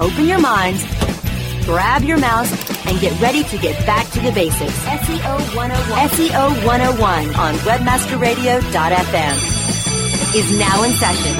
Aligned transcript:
open 0.00 0.26
your 0.26 0.40
minds, 0.40 0.84
grab 1.64 2.02
your 2.02 2.18
mouse, 2.18 2.50
and 2.86 3.00
get 3.00 3.18
ready 3.20 3.42
to 3.44 3.58
get 3.58 3.84
back 3.86 4.10
to 4.12 4.20
the 4.20 4.32
basics. 4.32 4.78
SEO 4.84 5.56
101. 5.56 6.08
SEO 6.08 6.66
101 6.66 7.34
on 7.34 7.54
webmasterradio.fm 7.54 10.34
is 10.34 10.58
now 10.58 10.82
in 10.84 10.92
session. 10.92 11.34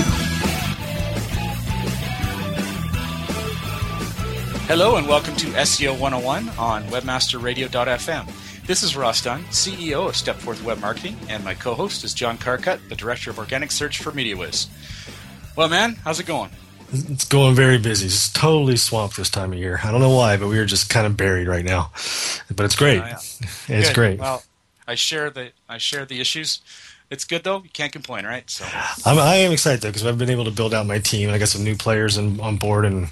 Hello 4.67 4.97
and 4.97 5.09
welcome 5.09 5.35
to 5.37 5.47
SEO 5.47 5.99
101 5.99 6.49
on 6.59 6.83
webmasterradio.fm. 6.85 8.31
This 8.67 8.83
is 8.83 8.97
Ross 8.97 9.23
Dunn, 9.23 9.45
CEO 9.45 10.09
of 10.09 10.15
Stepforth 10.15 10.63
Web 10.63 10.79
Marketing, 10.79 11.17
and 11.31 11.43
my 11.43 11.55
co-host 11.55 12.05
is 12.05 12.13
John 12.13 12.37
Carcutt, 12.37 12.87
the 12.91 12.95
Director 12.95 13.31
of 13.31 13.39
Organic 13.39 13.71
Search 13.71 14.03
for 14.03 14.13
MediaWhiz. 14.13 14.67
Well, 15.57 15.71
man, 15.71 15.95
how's 16.05 16.21
it 16.21 16.27
going? 16.27 16.51
It's 16.91 17.27
going 17.27 17.55
very 17.55 17.79
busy. 17.79 18.07
It's 18.07 18.33
totally 18.33 18.77
swamped 18.77 19.17
this 19.17 19.31
time 19.31 19.53
of 19.53 19.59
year. 19.59 19.79
I 19.85 19.91
don't 19.91 20.01
know 20.01 20.15
why, 20.15 20.37
but 20.37 20.49
we 20.49 20.59
are 20.59 20.65
just 20.65 20.89
kind 20.89 21.07
of 21.07 21.17
buried 21.17 21.47
right 21.47 21.65
now. 21.65 21.91
But 22.55 22.65
it's 22.65 22.77
great. 22.77 22.99
yeah. 22.99 23.19
It's 23.69 23.89
good. 23.89 23.95
great. 23.95 24.19
Well, 24.19 24.43
I 24.87 24.95
share 24.95 25.29
the 25.29 25.53
I 25.69 25.79
share 25.79 26.07
the 26.07 26.21
issues. 26.21 26.61
It's 27.11 27.25
good 27.25 27.45
though. 27.45 27.63
You 27.63 27.71
can't 27.71 27.93
complain, 27.93 28.25
right? 28.25 28.49
So 28.49 28.65
I'm, 29.05 29.19
I 29.19 29.37
am 29.37 29.53
excited 29.53 29.81
though 29.81 29.89
because 29.89 30.07
I've 30.07 30.19
been 30.19 30.31
able 30.31 30.45
to 30.45 30.51
build 30.51 30.75
out 30.75 30.87
my 30.87 30.99
team. 30.99 31.31
I 31.31 31.39
got 31.39 31.49
some 31.49 31.65
new 31.65 31.77
players 31.77 32.17
in, 32.17 32.41
on 32.41 32.57
board 32.57 32.85
and 32.85 33.09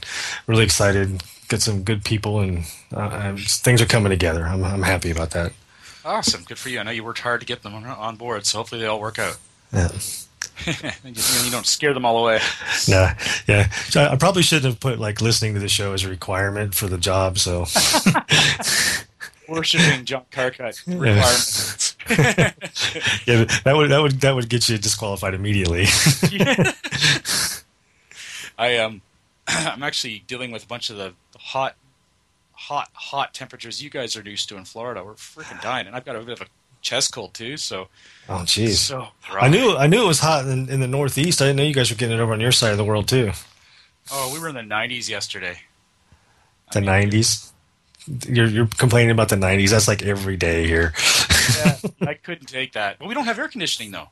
really 0.47 0.65
excited. 0.65 1.23
Get 1.49 1.63
some 1.63 1.83
good 1.83 2.05
people 2.05 2.41
and 2.41 2.65
uh, 2.93 3.37
things 3.37 3.81
are 3.81 3.87
coming 3.87 4.11
together. 4.11 4.45
I'm, 4.45 4.65
I'm 4.65 4.83
happy 4.83 5.11
about 5.11 5.31
that. 5.31 5.53
Awesome, 6.05 6.45
good 6.45 6.59
for 6.59 6.69
you. 6.69 6.79
I 6.79 6.83
know 6.83 6.91
you 6.93 7.05
worked 7.05 7.21
hard 7.21 7.41
to 7.41 7.47
get 7.47 7.63
them 7.63 7.75
on, 7.75 7.85
on 7.85 8.17
board, 8.17 8.47
so 8.47 8.59
hopefully 8.59 8.81
they 8.81 8.87
all 8.87 9.01
work 9.01 9.19
out. 9.19 9.39
Yeah. 9.73 9.89
You 10.65 11.51
don't 11.51 11.67
scare 11.67 11.95
them 11.95 12.05
all 12.05 12.19
away. 12.19 12.41
No, 12.89 13.11
yeah. 13.49 13.69
So 13.89 14.05
I 14.05 14.17
probably 14.17 14.43
shouldn't 14.43 14.67
have 14.67 14.81
put 14.81 14.99
like 14.99 15.21
listening 15.21 15.55
to 15.55 15.61
the 15.61 15.69
show 15.69 15.93
as 15.93 16.05
a 16.05 16.09
requirement 16.09 16.75
for 16.75 16.87
the 16.87 16.99
job. 16.99 17.39
So 17.39 17.61
worshiping 19.49 20.05
John 20.05 20.25
Carcutt 20.31 20.87
requirements. 20.87 21.97
yeah, 23.27 23.45
that 23.65 23.75
would 23.77 23.91
that 23.91 24.01
would 24.01 24.21
that 24.21 24.35
would 24.35 24.49
get 24.49 24.69
you 24.69 24.79
disqualified 24.79 25.35
immediately. 25.35 25.87
I 28.59 28.79
um, 28.79 29.03
I'm 29.49 29.83
actually 29.83 30.25
dealing 30.27 30.51
with 30.51 30.65
a 30.65 30.67
bunch 30.67 30.91
of 30.91 30.97
the 30.97 31.15
hot, 31.37 31.77
hot, 32.53 32.91
hot 32.93 33.35
temperatures 33.35 33.83
you 33.83 33.91
guys 33.91 34.17
are 34.17 34.23
used 34.23 34.49
to 34.49 34.57
in 34.57 34.65
Florida. 34.65 35.05
We're 35.05 35.15
freaking 35.15 35.61
dying, 35.63 35.87
and 35.87 35.95
I've 35.95 36.05
got 36.05 36.17
a 36.17 36.21
bit 36.21 36.41
of 36.41 36.47
a 36.47 36.51
chest 36.87 37.13
cold 37.13 37.35
too. 37.35 37.57
So, 37.57 37.89
oh 38.29 38.43
jeez, 38.45 38.77
so 38.77 39.09
I 39.31 39.49
knew 39.49 39.77
I 39.77 39.89
knew 39.89 40.05
it 40.05 40.07
was 40.07 40.21
hot 40.21 40.47
in, 40.47 40.69
in, 40.71 40.81
the 40.81 40.87
Northeast. 40.87 41.43
I 41.43 41.47
didn't 41.47 41.57
know 41.57 41.65
you 41.65 41.75
guys 41.75 41.91
were 41.91 41.97
getting 41.97 42.17
it 42.17 42.23
over 42.23 42.33
on 42.33 42.41
your 42.41 42.53
side 42.53 42.71
of 42.71 42.79
the 42.79 42.85
world 42.85 43.09
too. 43.09 43.33
Oh, 44.13 44.31
we 44.33 44.39
were 44.39 44.49
in 44.49 44.55
the 44.55 44.61
90s 44.61 45.09
yesterday. 45.09 45.59
The 46.73 46.79
I 46.79 47.01
mean, 47.01 47.11
90s. 47.11 47.51
You're 48.29 48.47
you're 48.47 48.69
complaining 48.69 49.11
about 49.11 49.29
the 49.29 49.37
90s. 49.37 49.71
That's 49.71 49.89
like 49.89 50.03
every 50.03 50.37
day 50.37 50.67
here. 50.67 50.95
yeah, 51.59 51.77
I 52.09 52.15
couldn't 52.15 52.47
take 52.47 52.75
that. 52.75 53.01
But 53.01 53.09
we 53.09 53.15
don't 53.15 53.25
have 53.25 53.39
air 53.39 53.49
conditioning 53.49 53.91
though. 53.91 54.09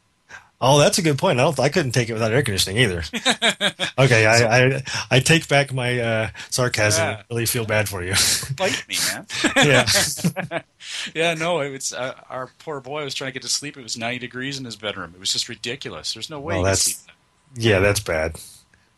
Oh, 0.66 0.78
that's 0.78 0.96
a 0.96 1.02
good 1.02 1.18
point. 1.18 1.38
I 1.38 1.42
don't. 1.42 1.60
I 1.60 1.68
couldn't 1.68 1.92
take 1.92 2.08
it 2.08 2.14
without 2.14 2.32
air 2.32 2.42
conditioning 2.42 2.78
either. 2.78 3.04
okay, 3.98 4.24
I, 4.24 4.66
I, 4.66 4.82
I 5.10 5.20
take 5.20 5.46
back 5.46 5.74
my 5.74 6.00
uh, 6.00 6.30
sarcasm. 6.48 7.04
Yeah. 7.04 7.22
Really 7.28 7.44
feel 7.44 7.66
bad 7.66 7.86
for 7.86 8.02
you. 8.02 8.14
Bite 8.56 8.82
me, 8.88 8.96
man. 9.12 9.26
yeah. 9.56 10.62
yeah. 11.14 11.34
No, 11.34 11.60
it's 11.60 11.92
uh, 11.92 12.14
our 12.30 12.50
poor 12.60 12.80
boy 12.80 13.04
was 13.04 13.14
trying 13.14 13.28
to 13.28 13.34
get 13.34 13.42
to 13.42 13.48
sleep. 13.48 13.76
It 13.76 13.82
was 13.82 13.98
ninety 13.98 14.20
degrees 14.20 14.58
in 14.58 14.64
his 14.64 14.74
bedroom. 14.74 15.12
It 15.14 15.20
was 15.20 15.30
just 15.30 15.50
ridiculous. 15.50 16.14
There's 16.14 16.30
no 16.30 16.40
way. 16.40 16.54
Well, 16.54 16.64
that's 16.64 16.96
that. 17.02 17.12
yeah, 17.56 17.80
that's 17.80 18.00
bad. 18.00 18.40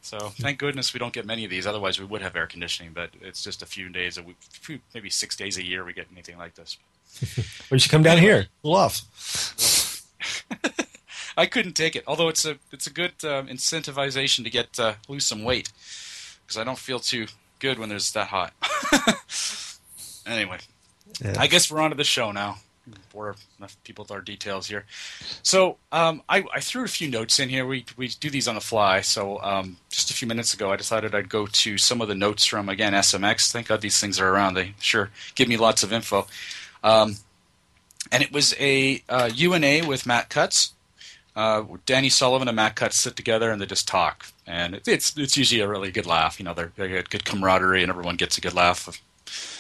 So 0.03 0.19
thank 0.39 0.59
goodness 0.59 0.95
we 0.95 1.01
don't 1.01 1.13
get 1.13 1.27
many 1.27 1.45
of 1.45 1.51
these. 1.51 1.67
Otherwise, 1.67 1.99
we 1.99 2.07
would 2.07 2.23
have 2.23 2.37
air 2.37 2.47
conditioning. 2.47 2.93
But 2.95 3.11
it's 3.21 3.43
just 3.43 3.63
a 3.63 3.67
few 3.67 3.89
days 3.89 4.19
a 4.19 4.23
week, 4.23 4.37
maybe 4.95 5.11
six 5.11 5.35
days 5.35 5.59
a 5.59 5.65
year 5.65 5.85
we 5.85 5.93
get 5.93 6.07
anything 6.13 6.39
like 6.39 6.55
this. 6.55 6.79
well, 7.37 7.45
you 7.73 7.81
should 7.81 7.91
come 7.91 8.05
down 8.05 8.19
here. 8.19 8.47
Cool 8.63 8.77
off. 8.77 9.03
I 11.37 11.47
couldn't 11.47 11.75
take 11.75 11.97
it. 11.97 12.05
Although 12.07 12.29
it's 12.29 12.45
a 12.45 12.59
it's 12.73 12.87
a 12.87 12.93
good 12.93 13.13
um, 13.25 13.49
incentivization 13.49 14.45
to 14.45 14.51
get 14.51 14.79
uh, 14.79 14.95
lose 15.09 15.27
some 15.27 15.45
weight 15.45 15.71
because 16.47 16.59
I 16.59 16.65
don't 16.65 16.79
feel 16.79 16.99
too 16.99 17.27
good 17.59 17.79
when 17.79 17.89
there's 17.89 18.13
that 18.13 18.29
hot. 18.29 18.53
anyway, 20.27 20.59
yeah. 21.23 21.35
I 21.39 21.47
guess 21.47 21.71
we're 21.71 21.81
on 21.81 21.91
to 21.91 21.97
the 21.97 22.05
show 22.05 22.33
now. 22.33 22.59
Bore 23.13 23.35
enough 23.59 23.77
people 23.83 24.05
with 24.05 24.13
our 24.13 24.21
details 24.21 24.69
here. 24.69 24.85
So 25.43 25.77
um, 25.91 26.23
I, 26.29 26.45
I, 26.55 26.61
threw 26.61 26.85
a 26.85 26.89
few 26.89 27.11
notes 27.11 27.41
in 27.41 27.49
here. 27.49 27.67
We 27.67 27.85
we 27.97 28.07
do 28.09 28.31
these 28.31 28.47
on 28.47 28.55
the 28.55 28.61
fly. 28.61 29.01
So 29.01 29.43
um, 29.43 29.79
just 29.91 30.13
a 30.13 30.15
few 30.15 30.29
minutes 30.29 30.55
ago, 30.55 30.71
I 30.71 30.77
decided 30.77 31.13
I'd 31.13 31.29
go 31.29 31.47
to 31.47 31.79
some 31.79 32.01
of 32.01 32.07
the 32.07 32.15
notes 32.15 32.45
from 32.45 32.69
again 32.69 32.93
SMX. 32.93 33.51
Thank 33.51 33.67
God 33.67 33.81
these 33.81 33.99
things 33.99 34.21
are 34.21 34.29
around. 34.29 34.55
They 34.55 34.75
sure 34.79 35.11
give 35.35 35.49
me 35.49 35.57
lots 35.57 35.83
of 35.83 35.93
info. 35.93 36.29
Um, 36.85 37.17
and 38.13 38.23
it 38.23 38.33
was 38.33 38.55
a 38.61 39.03
uh, 39.09 39.31
You&A 39.35 39.83
with 39.83 40.07
Matt 40.07 40.29
Cutts 40.29 40.75
uh, 41.37 41.63
Danny 41.85 42.09
Sullivan 42.09 42.49
and 42.49 42.57
Matt 42.57 42.75
Cutts 42.77 42.97
sit 42.97 43.15
together 43.15 43.51
and 43.51 43.61
they 43.61 43.67
just 43.67 43.87
talk, 43.87 44.27
and 44.47 44.75
it, 44.75 44.89
it's 44.89 45.17
it's 45.19 45.37
usually 45.37 45.61
a 45.61 45.69
really 45.69 45.91
good 45.93 46.07
laugh. 46.07 46.41
You 46.41 46.45
know, 46.47 46.55
they're, 46.55 46.73
they 46.77 46.89
get 46.89 47.11
good 47.11 47.27
camaraderie 47.27 47.83
and 47.83 47.91
everyone 47.91 48.17
gets 48.17 48.39
a 48.39 48.41
good 48.41 48.55
laugh. 48.55 49.01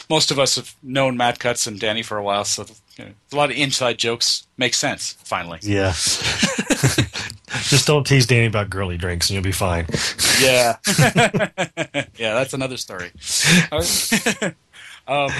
Most 0.08 0.30
of 0.30 0.38
us 0.38 0.56
have 0.56 0.74
known 0.82 1.16
Matt 1.16 1.38
Cutts 1.38 1.66
and 1.66 1.78
Danny 1.78 2.02
for 2.02 2.16
a 2.16 2.22
while, 2.22 2.44
so 2.44 2.64
you 2.96 3.04
know, 3.04 3.10
a 3.32 3.36
lot 3.36 3.50
of 3.50 3.56
inside 3.56 3.98
jokes 3.98 4.46
make 4.56 4.72
sense. 4.72 5.12
Finally, 5.24 5.58
yeah. 5.62 5.92
just 7.62 7.86
don't 7.86 8.06
tease 8.06 8.26
Danny 8.26 8.46
about 8.46 8.70
girly 8.70 8.96
drinks, 8.96 9.28
and 9.28 9.34
you'll 9.34 9.44
be 9.44 9.52
fine. 9.52 9.86
yeah, 10.40 10.76
yeah, 12.16 12.34
that's 12.34 12.54
another 12.54 12.78
story. 12.78 13.10
um, 15.06 15.30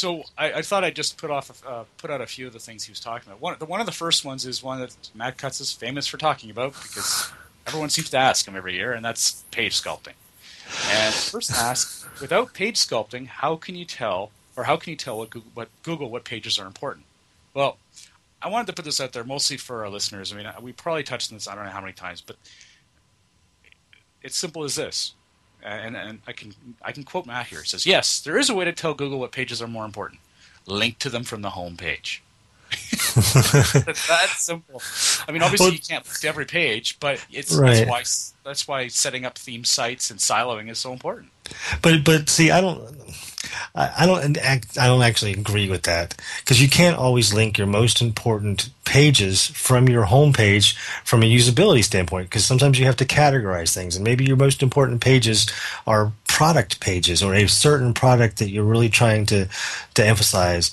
so 0.00 0.22
I, 0.38 0.52
I, 0.54 0.62
thought 0.62 0.82
I'd 0.82 0.96
just 0.96 1.18
put 1.18 1.30
off 1.30 1.62
uh, 1.66 1.84
put 1.98 2.10
out 2.10 2.22
a 2.22 2.26
few 2.26 2.46
of 2.46 2.54
the 2.54 2.58
things 2.58 2.84
he 2.84 2.90
was 2.90 3.00
talking 3.00 3.28
about. 3.28 3.40
One, 3.40 3.56
the, 3.58 3.66
one 3.66 3.80
of 3.80 3.86
the 3.86 3.92
first 3.92 4.24
ones 4.24 4.46
is 4.46 4.62
one 4.62 4.80
that 4.80 4.96
Matt 5.14 5.36
Cutts 5.36 5.60
is 5.60 5.72
famous 5.72 6.06
for 6.06 6.16
talking 6.16 6.50
about 6.50 6.72
because 6.72 7.30
everyone 7.66 7.90
seems 7.90 8.08
to 8.10 8.16
ask 8.16 8.48
him 8.48 8.56
every 8.56 8.74
year, 8.74 8.92
and 8.92 9.04
that's 9.04 9.44
page 9.50 9.80
sculpting. 9.80 10.14
And 10.90 11.14
first 11.14 11.50
ask, 11.52 12.08
without 12.20 12.54
page 12.54 12.76
sculpting, 12.76 13.26
how 13.26 13.56
can 13.56 13.74
you 13.74 13.84
tell, 13.84 14.30
or 14.56 14.64
how 14.64 14.76
can 14.76 14.90
you 14.90 14.96
tell 14.96 15.18
what 15.18 15.30
Google, 15.30 15.50
what 15.54 15.68
Google 15.82 16.10
what 16.10 16.24
pages 16.24 16.58
are 16.58 16.66
important? 16.66 17.04
Well, 17.52 17.76
I 18.40 18.48
wanted 18.48 18.68
to 18.68 18.72
put 18.72 18.86
this 18.86 19.00
out 19.00 19.12
there 19.12 19.24
mostly 19.24 19.58
for 19.58 19.84
our 19.84 19.90
listeners. 19.90 20.32
I 20.32 20.36
mean, 20.36 20.50
we 20.62 20.72
probably 20.72 21.02
touched 21.02 21.30
on 21.30 21.36
this 21.36 21.46
I 21.46 21.54
don't 21.54 21.64
know 21.64 21.70
how 21.70 21.82
many 21.82 21.92
times, 21.92 22.22
but 22.22 22.36
it's 24.22 24.36
simple 24.36 24.64
as 24.64 24.76
this 24.76 25.14
and, 25.62 25.96
and 25.96 26.20
I 26.26 26.32
can 26.32 26.54
I 26.82 26.92
can 26.92 27.04
quote 27.04 27.26
Matt 27.26 27.46
here. 27.46 27.60
It 27.60 27.68
says, 27.68 27.86
"Yes, 27.86 28.20
there 28.20 28.38
is 28.38 28.50
a 28.50 28.54
way 28.54 28.64
to 28.64 28.72
tell 28.72 28.94
Google 28.94 29.18
what 29.18 29.32
pages 29.32 29.60
are 29.60 29.66
more 29.66 29.84
important. 29.84 30.20
Link 30.66 30.98
to 31.00 31.10
them 31.10 31.24
from 31.24 31.42
the 31.42 31.50
home 31.50 31.76
page." 31.76 32.22
that's 32.70 34.42
simple. 34.42 34.80
I 35.26 35.32
mean, 35.32 35.42
obviously 35.42 35.66
well, 35.66 35.72
you 35.72 35.80
can't 35.80 36.06
link 36.06 36.20
to 36.20 36.28
every 36.28 36.44
page, 36.44 36.98
but 37.00 37.24
it's 37.32 37.52
right. 37.52 37.86
that's 37.86 37.90
why 37.90 38.48
that's 38.48 38.68
why 38.68 38.88
setting 38.88 39.24
up 39.24 39.36
theme 39.36 39.64
sites 39.64 40.10
and 40.10 40.20
siloing 40.20 40.70
is 40.70 40.78
so 40.78 40.92
important. 40.92 41.30
But 41.82 42.04
but 42.04 42.28
see, 42.28 42.50
I 42.50 42.60
don't. 42.60 42.96
I 43.74 44.06
don't. 44.06 44.36
I 44.38 44.86
don't 44.86 45.02
actually 45.02 45.32
agree 45.32 45.70
with 45.70 45.84
that 45.84 46.14
because 46.40 46.60
you 46.60 46.68
can't 46.68 46.96
always 46.96 47.32
link 47.32 47.56
your 47.56 47.66
most 47.66 48.02
important 48.02 48.68
pages 48.84 49.46
from 49.46 49.88
your 49.88 50.06
homepage 50.06 50.76
from 51.04 51.22
a 51.22 51.26
usability 51.26 51.84
standpoint. 51.84 52.28
Because 52.28 52.44
sometimes 52.44 52.78
you 52.78 52.86
have 52.86 52.96
to 52.96 53.04
categorize 53.04 53.72
things, 53.72 53.96
and 53.96 54.04
maybe 54.04 54.24
your 54.24 54.36
most 54.36 54.62
important 54.62 55.00
pages 55.00 55.46
are 55.86 56.12
product 56.26 56.80
pages 56.80 57.22
or 57.22 57.34
a 57.34 57.46
certain 57.46 57.94
product 57.94 58.38
that 58.38 58.50
you're 58.50 58.64
really 58.64 58.88
trying 58.88 59.24
to 59.26 59.48
to 59.94 60.04
emphasize. 60.04 60.70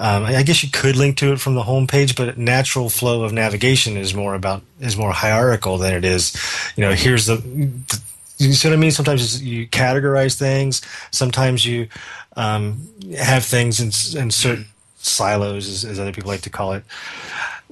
Um, 0.00 0.24
I 0.24 0.42
guess 0.42 0.62
you 0.64 0.70
could 0.70 0.96
link 0.96 1.16
to 1.18 1.32
it 1.32 1.40
from 1.40 1.54
the 1.54 1.62
homepage, 1.62 2.16
but 2.16 2.36
natural 2.36 2.90
flow 2.90 3.22
of 3.22 3.32
navigation 3.32 3.96
is 3.96 4.12
more 4.12 4.34
about 4.34 4.62
is 4.80 4.96
more 4.96 5.12
hierarchical 5.12 5.78
than 5.78 5.94
it 5.94 6.04
is. 6.04 6.36
You 6.76 6.84
know, 6.84 6.92
here's 6.92 7.26
the, 7.26 7.36
the 7.36 8.02
you 8.38 8.52
see 8.52 8.68
what 8.68 8.74
I 8.74 8.78
mean? 8.78 8.90
Sometimes 8.90 9.42
you 9.42 9.66
categorize 9.68 10.36
things. 10.36 10.82
Sometimes 11.10 11.64
you 11.64 11.88
um, 12.36 12.88
have 13.16 13.44
things 13.44 13.80
in, 13.80 14.20
in 14.20 14.30
certain 14.30 14.66
silos, 14.98 15.68
as, 15.68 15.84
as, 15.84 16.00
other 16.00 16.12
people 16.12 16.30
like 16.30 16.40
to 16.42 16.50
call 16.50 16.72
it. 16.72 16.84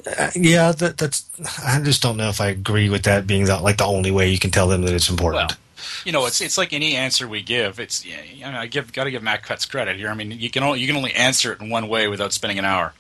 Uh, 0.07 0.31
yeah, 0.35 0.73
that, 0.73 0.99
that's. 0.99 1.29
I 1.65 1.81
just 1.81 2.03
don't 2.03 2.17
know 2.17 2.29
if 2.29 2.41
I 2.41 2.49
agree 2.49 2.89
with 2.89 3.05
that 3.05 3.27
being 3.27 3.45
the, 3.45 3.59
like 3.61 3.79
the 3.79 3.85
only 3.85 4.11
way 4.11 4.29
you 4.29 4.39
can 4.39 4.51
tell 4.51 4.69
them 4.69 4.83
that 4.83 4.95
it's 4.95 5.11
important. 5.11 5.51
Well, 5.51 5.59
you 6.05 6.13
know, 6.13 6.27
it's 6.27 6.41
it's 6.41 6.59
like 6.59 6.73
any 6.73 6.97
answer 6.97 7.29
we 7.29 7.43
give. 7.43 7.79
It's 7.79 8.05
you 8.05 8.17
know, 8.41 8.51
I 8.59 8.67
give 8.67 8.93
got 8.93 9.05
to 9.05 9.11
give 9.11 9.23
Matt 9.23 9.43
Cutts 9.43 9.67
credit 9.67 9.97
here. 9.97 10.09
I 10.09 10.15
mean, 10.15 10.31
you 10.33 10.51
can 10.51 10.63
only 10.63 10.81
you 10.81 10.87
can 10.87 10.97
only 10.97 11.13
answer 11.13 11.53
it 11.53 11.61
in 11.61 11.71
one 11.71 11.89
way 11.89 12.09
without 12.09 12.33
spending 12.33 12.59
an 12.59 12.65
hour. 12.65 12.95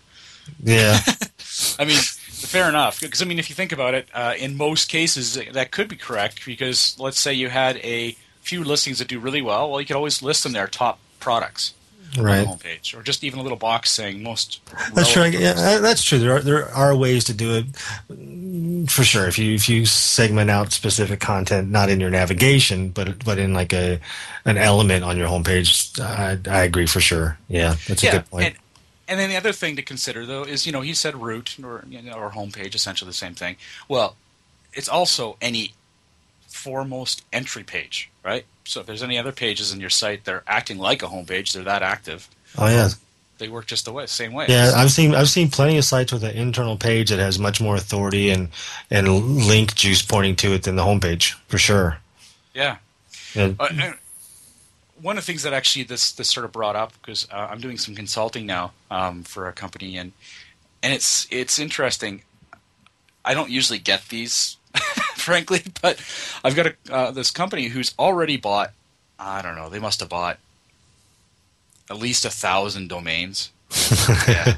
Yeah. 0.62 0.98
I 1.78 1.84
mean, 1.84 1.98
fair 2.46 2.68
enough. 2.68 3.00
Because 3.00 3.22
I 3.22 3.24
mean, 3.24 3.38
if 3.38 3.48
you 3.48 3.54
think 3.54 3.72
about 3.72 3.94
it, 3.94 4.08
uh, 4.14 4.34
in 4.38 4.56
most 4.56 4.88
cases 4.88 5.34
that 5.34 5.70
could 5.70 5.88
be 5.88 5.96
correct. 5.96 6.44
Because 6.44 6.96
let's 6.98 7.18
say 7.18 7.32
you 7.32 7.48
had 7.48 7.76
a 7.78 8.16
few 8.40 8.64
listings 8.64 8.98
that 8.98 9.08
do 9.08 9.18
really 9.18 9.42
well. 9.42 9.70
Well, 9.70 9.80
you 9.80 9.86
could 9.86 9.96
always 9.96 10.22
list 10.22 10.42
them 10.42 10.52
there 10.52 10.66
top 10.66 10.98
products 11.20 11.74
right. 12.18 12.38
on 12.38 12.44
the 12.44 12.64
homepage, 12.64 12.96
or 12.96 13.02
just 13.02 13.24
even 13.24 13.38
a 13.38 13.42
little 13.42 13.58
box 13.58 13.90
saying 13.90 14.22
most. 14.22 14.60
That's 14.94 15.12
true. 15.12 15.24
Yeah, 15.24 15.78
that's 15.78 16.02
true. 16.02 16.18
There 16.18 16.36
are 16.36 16.40
there 16.40 16.68
are 16.70 16.94
ways 16.94 17.24
to 17.24 17.34
do 17.34 17.54
it 17.54 17.66
mm, 18.10 18.90
for 18.90 19.04
sure. 19.04 19.26
If 19.26 19.38
you 19.38 19.54
if 19.54 19.68
you 19.68 19.86
segment 19.86 20.50
out 20.50 20.72
specific 20.72 21.20
content, 21.20 21.70
not 21.70 21.88
in 21.88 22.00
your 22.00 22.10
navigation, 22.10 22.90
but 22.90 23.24
but 23.24 23.38
in 23.38 23.54
like 23.54 23.72
a 23.72 24.00
an 24.44 24.58
element 24.58 25.04
on 25.04 25.16
your 25.16 25.28
homepage, 25.28 26.00
I, 26.00 26.38
I 26.50 26.64
agree 26.64 26.86
for 26.86 27.00
sure. 27.00 27.38
Yeah, 27.48 27.76
that's 27.86 28.02
a 28.02 28.06
yeah, 28.06 28.12
good 28.12 28.30
point. 28.30 28.46
And, 28.46 28.56
and 29.08 29.18
then 29.18 29.28
the 29.28 29.36
other 29.36 29.52
thing 29.52 29.76
to 29.76 29.82
consider, 29.82 30.26
though, 30.26 30.44
is 30.44 30.66
you 30.66 30.72
know 30.72 30.80
he 30.80 30.94
said 30.94 31.20
root 31.20 31.56
or 31.62 31.84
you 31.88 32.02
know, 32.02 32.14
or 32.14 32.30
homepage, 32.30 32.74
essentially 32.74 33.08
the 33.08 33.14
same 33.14 33.34
thing. 33.34 33.56
Well, 33.88 34.16
it's 34.72 34.88
also 34.88 35.36
any 35.40 35.74
foremost 36.48 37.24
entry 37.32 37.64
page, 37.64 38.10
right? 38.24 38.44
So 38.64 38.80
if 38.80 38.86
there's 38.86 39.02
any 39.02 39.18
other 39.18 39.32
pages 39.32 39.72
in 39.72 39.80
your 39.80 39.90
site 39.90 40.24
that 40.24 40.32
are 40.32 40.44
acting 40.46 40.78
like 40.78 41.02
a 41.02 41.06
homepage, 41.06 41.52
they're 41.52 41.64
that 41.64 41.82
active. 41.82 42.28
Oh 42.56 42.68
yeah, 42.68 42.90
they 43.38 43.48
work 43.48 43.66
just 43.66 43.84
the 43.84 43.92
way, 43.92 44.06
same 44.06 44.32
way. 44.32 44.46
Yeah, 44.48 44.72
I've 44.74 44.90
seen 44.90 45.14
I've 45.14 45.28
seen 45.28 45.50
plenty 45.50 45.76
of 45.78 45.84
sites 45.84 46.12
with 46.12 46.22
an 46.22 46.36
internal 46.36 46.76
page 46.76 47.10
that 47.10 47.18
has 47.18 47.38
much 47.38 47.60
more 47.60 47.76
authority 47.76 48.30
and 48.30 48.48
and 48.90 49.08
link 49.46 49.74
juice 49.74 50.02
pointing 50.02 50.36
to 50.36 50.52
it 50.52 50.62
than 50.62 50.76
the 50.76 50.82
homepage 50.82 51.34
for 51.48 51.58
sure. 51.58 51.98
Yeah. 52.54 52.76
yeah. 53.34 53.52
Uh, 53.58 53.92
one 55.02 55.18
of 55.18 55.24
the 55.24 55.26
things 55.26 55.42
that 55.42 55.52
actually 55.52 55.84
this 55.84 56.12
this 56.12 56.30
sort 56.30 56.44
of 56.44 56.52
brought 56.52 56.76
up 56.76 56.92
because 56.94 57.28
uh, 57.30 57.48
I'm 57.50 57.60
doing 57.60 57.76
some 57.76 57.94
consulting 57.94 58.46
now 58.46 58.72
um, 58.90 59.24
for 59.24 59.48
a 59.48 59.52
company 59.52 59.96
and 59.98 60.12
and 60.82 60.92
it's 60.92 61.26
it's 61.30 61.58
interesting. 61.58 62.22
I 63.24 63.34
don't 63.34 63.50
usually 63.50 63.78
get 63.78 64.08
these 64.08 64.56
frankly. 65.14 65.62
But 65.80 66.02
I've 66.44 66.56
got 66.56 66.66
a, 66.66 66.74
uh, 66.90 67.10
this 67.10 67.30
company 67.30 67.68
who's 67.68 67.94
already 67.98 68.36
bought. 68.36 68.72
I 69.18 69.42
don't 69.42 69.54
know. 69.54 69.68
They 69.68 69.78
must 69.78 70.00
have 70.00 70.08
bought 70.08 70.38
at 71.90 71.98
least 71.98 72.24
a 72.24 72.30
thousand 72.30 72.88
domains. 72.88 73.50
yeah. 74.28 74.56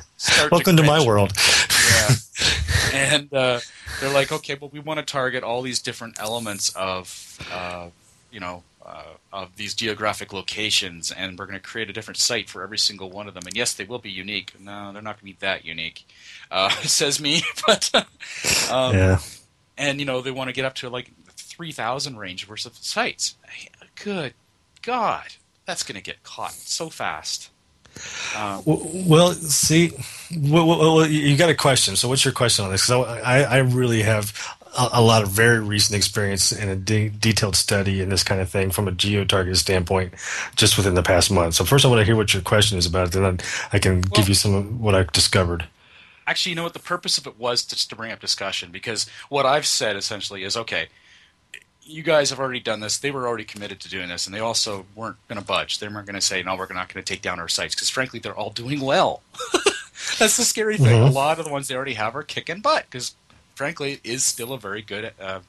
Welcome 0.50 0.76
to, 0.76 0.82
to, 0.82 0.88
my 0.88 1.05
world. 1.05 1.32
yeah. 1.93 2.11
And 2.93 3.32
uh, 3.35 3.58
they're 4.00 4.12
like, 4.12 4.31
okay, 4.31 4.56
well, 4.61 4.70
we 4.73 4.79
want 4.79 5.00
to 5.00 5.05
target 5.05 5.43
all 5.43 5.62
these 5.62 5.81
different 5.81 6.20
elements 6.20 6.73
of, 6.76 7.44
uh, 7.52 7.88
you 8.31 8.38
know, 8.38 8.62
uh, 8.84 9.04
of 9.32 9.56
these 9.56 9.75
geographic 9.75 10.32
locations, 10.32 11.10
and 11.10 11.38
we're 11.38 11.46
going 11.46 11.58
to 11.58 11.60
create 11.60 11.90
a 11.90 11.92
different 11.92 12.19
site 12.19 12.48
for 12.48 12.62
every 12.62 12.78
single 12.78 13.10
one 13.10 13.28
of 13.28 13.34
them. 13.34 13.44
And 13.46 13.56
yes, 13.56 13.75
they 13.75 13.84
will 13.84 13.98
be 13.98 14.10
unique. 14.10 14.52
No, 14.60 14.92
they're 14.92 15.02
not 15.02 15.20
going 15.20 15.32
to 15.32 15.38
be 15.38 15.46
that 15.46 15.64
unique, 15.64 16.06
uh, 16.50 16.69
says 16.82 17.20
me. 17.20 17.42
But 17.66 17.90
um, 18.70 18.94
yeah 18.94 19.19
and 19.76 20.00
you 20.00 20.06
know 20.06 20.20
they 20.20 20.31
want 20.31 20.48
to 20.48 20.52
get 20.52 20.64
up 20.64 20.75
to 20.76 20.88
like 20.88 21.10
three 21.28 21.72
thousand 21.72 22.16
range 22.16 22.46
versus 22.46 22.72
sites. 22.81 23.36
Good 24.02 24.34
God, 24.82 25.26
that's 25.66 25.82
going 25.82 25.96
to 25.96 26.02
get 26.02 26.22
caught 26.22 26.52
so 26.52 26.90
fast. 26.90 27.50
Um, 28.37 28.62
well, 28.66 29.32
see, 29.32 29.92
well, 30.37 30.66
well, 30.66 31.06
you 31.06 31.37
got 31.37 31.48
a 31.48 31.54
question. 31.54 31.94
So, 31.94 32.08
what's 32.08 32.25
your 32.25 32.34
question 32.34 32.64
on 32.64 32.72
this? 32.72 32.87
Because 32.87 33.06
I, 33.22 33.42
I 33.42 33.58
really 33.58 34.02
have 34.02 34.32
a, 34.76 34.88
a, 34.94 35.03
lot 35.03 35.23
of 35.23 35.29
very 35.29 35.61
recent 35.61 35.97
experience 35.97 36.53
and 36.53 36.71
a 36.71 36.76
de- 36.76 37.09
detailed 37.09 37.56
study 37.56 38.00
in 38.00 38.09
this 38.09 38.23
kind 38.23 38.41
of 38.41 38.49
thing 38.50 38.71
from 38.71 38.88
a 38.88 38.93
geo-target 38.93 39.56
standpoint, 39.56 40.15
just 40.56 40.76
within 40.76 40.94
the 40.94 41.03
past 41.03 41.31
month. 41.31 41.55
So, 41.55 41.65
first, 41.65 41.85
I 41.85 41.88
want 41.88 42.00
to 42.00 42.05
hear 42.05 42.17
what 42.17 42.32
your 42.35 42.43
question 42.43 42.79
is 42.79 42.87
about, 42.87 43.15
and 43.15 43.25
then 43.25 43.41
I 43.73 43.79
can 43.79 43.97
well, 43.97 44.11
give 44.15 44.29
you 44.29 44.35
some 44.35 44.55
of 44.55 44.81
what 44.81 44.94
I've 44.94 45.12
discovered 45.12 45.67
actually, 46.26 46.50
you 46.50 46.56
know 46.56 46.62
what? 46.62 46.73
The 46.73 46.79
purpose 46.79 47.19
of 47.19 47.26
it 47.26 47.38
was 47.38 47.65
just 47.65 47.91
to 47.91 47.97
bring 47.97 48.12
up 48.12 48.21
discussion 48.21 48.71
because 48.71 49.09
what 49.29 49.47
I've 49.47 49.67
said 49.67 49.97
essentially 49.97 50.44
is 50.44 50.56
okay. 50.56 50.88
You 51.82 52.03
guys 52.03 52.31
have 52.31 52.41
already 52.41 52.61
done 52.61 52.81
this. 52.81 52.97
They 52.97 53.11
were 53.11 53.29
already 53.29 53.44
committed 53.44 53.79
to 53.81 53.91
doing 53.91 54.09
this, 54.09 54.26
and 54.26 54.35
they 54.35 54.41
also 54.41 54.87
weren't 54.94 55.17
going 55.29 55.38
to 55.38 55.44
budge. 55.44 55.81
They 55.81 55.88
weren't 55.88 56.06
going 56.06 56.15
to 56.15 56.21
say, 56.23 56.43
"No, 56.43 56.56
we're 56.56 56.67
not 56.73 56.93
going 56.93 57.05
to 57.05 57.12
take 57.12 57.21
down 57.21 57.38
our 57.38 57.49
sites," 57.49 57.75
because 57.75 57.91
frankly, 57.91 58.21
they're 58.21 58.35
all 58.35 58.50
doing 58.50 58.81
well. 58.81 59.23
That's 60.19 60.38
the 60.38 60.44
scary 60.44 60.79
thing. 60.79 60.87
Mm-hmm. 60.87 61.09
A 61.09 61.11
lot 61.11 61.38
of 61.38 61.44
the 61.44 61.53
ones 61.53 61.69
they 61.69 61.75
already 61.75 61.94
have 61.94 62.17
are 62.17 62.23
kicking 62.23 62.61
butt 62.61 62.87
because, 62.91 63.15
frankly, 63.54 63.94
it 63.94 64.00
is 64.04 64.24
still 64.24 64.52
a 64.52 64.58
very 64.58 64.82
good 64.82 65.12
uh, 65.20 65.40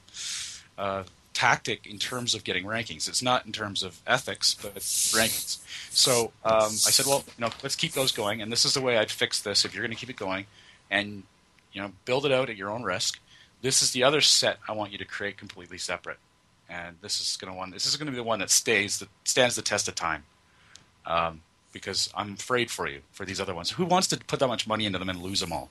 uh, 0.78 1.04
tactic 1.32 1.86
in 1.86 1.98
terms 1.98 2.34
of 2.34 2.44
getting 2.44 2.64
rankings. 2.64 3.08
It's 3.08 3.22
not 3.22 3.46
in 3.46 3.52
terms 3.52 3.82
of 3.82 4.00
ethics, 4.06 4.54
but 4.54 4.74
rankings. 4.76 5.58
So 5.90 6.32
um, 6.44 6.62
I 6.62 6.68
said, 6.68 7.06
well, 7.06 7.24
you 7.26 7.44
know, 7.44 7.50
let's 7.62 7.76
keep 7.76 7.92
those 7.92 8.12
going, 8.12 8.40
and 8.40 8.50
this 8.50 8.64
is 8.64 8.74
the 8.74 8.80
way 8.80 8.96
I'd 8.96 9.10
fix 9.10 9.40
this. 9.40 9.64
If 9.64 9.74
you're 9.74 9.82
going 9.82 9.94
to 9.94 10.00
keep 10.00 10.10
it 10.10 10.16
going, 10.16 10.46
and 10.90 11.24
you 11.72 11.82
know 11.82 11.92
build 12.04 12.26
it 12.26 12.32
out 12.32 12.50
at 12.50 12.56
your 12.56 12.70
own 12.70 12.82
risk. 12.82 13.20
This 13.62 13.82
is 13.82 13.92
the 13.92 14.04
other 14.04 14.20
set 14.20 14.58
I 14.68 14.72
want 14.72 14.92
you 14.92 14.98
to 14.98 15.04
create 15.04 15.36
completely 15.36 15.78
separate, 15.78 16.18
and 16.68 16.96
this 17.02 17.20
is 17.20 17.36
going 17.36 17.52
to 17.52 17.56
one. 17.56 17.70
This 17.70 17.86
is 17.86 17.96
going 17.96 18.06
to 18.06 18.12
be 18.12 18.16
the 18.16 18.22
one 18.22 18.38
that 18.38 18.50
stays 18.50 18.98
that 18.98 19.08
stands 19.24 19.56
the 19.56 19.62
test 19.62 19.88
of 19.88 19.94
time. 19.94 20.24
Um, 21.04 21.42
because 21.72 22.10
I'm 22.14 22.32
afraid 22.32 22.70
for 22.70 22.88
you 22.88 23.02
for 23.12 23.26
these 23.26 23.38
other 23.38 23.54
ones. 23.54 23.72
Who 23.72 23.84
wants 23.84 24.08
to 24.08 24.16
put 24.16 24.40
that 24.40 24.48
much 24.48 24.66
money 24.66 24.86
into 24.86 24.98
them 24.98 25.10
and 25.10 25.20
lose 25.20 25.40
them 25.40 25.52
all? 25.52 25.68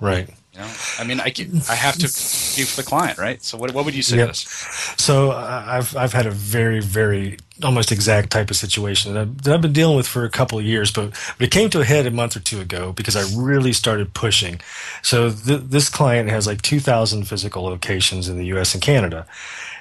Right. 0.00 0.28
You 0.52 0.60
know, 0.60 0.70
I 0.98 1.04
mean, 1.04 1.20
I, 1.20 1.32
I 1.68 1.74
have 1.74 1.94
to 1.94 2.02
do 2.02 2.64
for 2.64 2.82
the 2.82 2.84
client, 2.84 3.18
right? 3.18 3.42
So, 3.42 3.58
what, 3.58 3.72
what 3.74 3.84
would 3.84 3.94
you 3.94 4.02
say 4.02 4.16
yep. 4.16 4.26
to 4.26 4.30
this? 4.32 4.94
So, 4.96 5.30
uh, 5.30 5.64
I've 5.66 5.96
I've 5.96 6.12
had 6.12 6.26
a 6.26 6.30
very 6.30 6.80
very 6.80 7.38
almost 7.62 7.92
exact 7.92 8.30
type 8.30 8.50
of 8.50 8.56
situation 8.56 9.14
that 9.14 9.20
I've, 9.20 9.42
that 9.42 9.54
I've 9.54 9.60
been 9.60 9.72
dealing 9.72 9.96
with 9.96 10.06
for 10.06 10.24
a 10.24 10.30
couple 10.30 10.58
of 10.58 10.64
years, 10.64 10.90
but, 10.90 11.10
but 11.38 11.46
it 11.46 11.50
came 11.50 11.70
to 11.70 11.80
a 11.80 11.84
head 11.84 12.06
a 12.06 12.10
month 12.10 12.36
or 12.36 12.40
two 12.40 12.60
ago 12.60 12.92
because 12.92 13.16
I 13.16 13.24
really 13.36 13.72
started 13.72 14.14
pushing. 14.14 14.60
So, 15.02 15.30
th- 15.30 15.62
this 15.64 15.88
client 15.88 16.28
has 16.30 16.46
like 16.46 16.62
2,000 16.62 17.24
physical 17.24 17.64
locations 17.64 18.28
in 18.28 18.36
the 18.36 18.46
U.S. 18.46 18.74
and 18.74 18.82
Canada, 18.82 19.26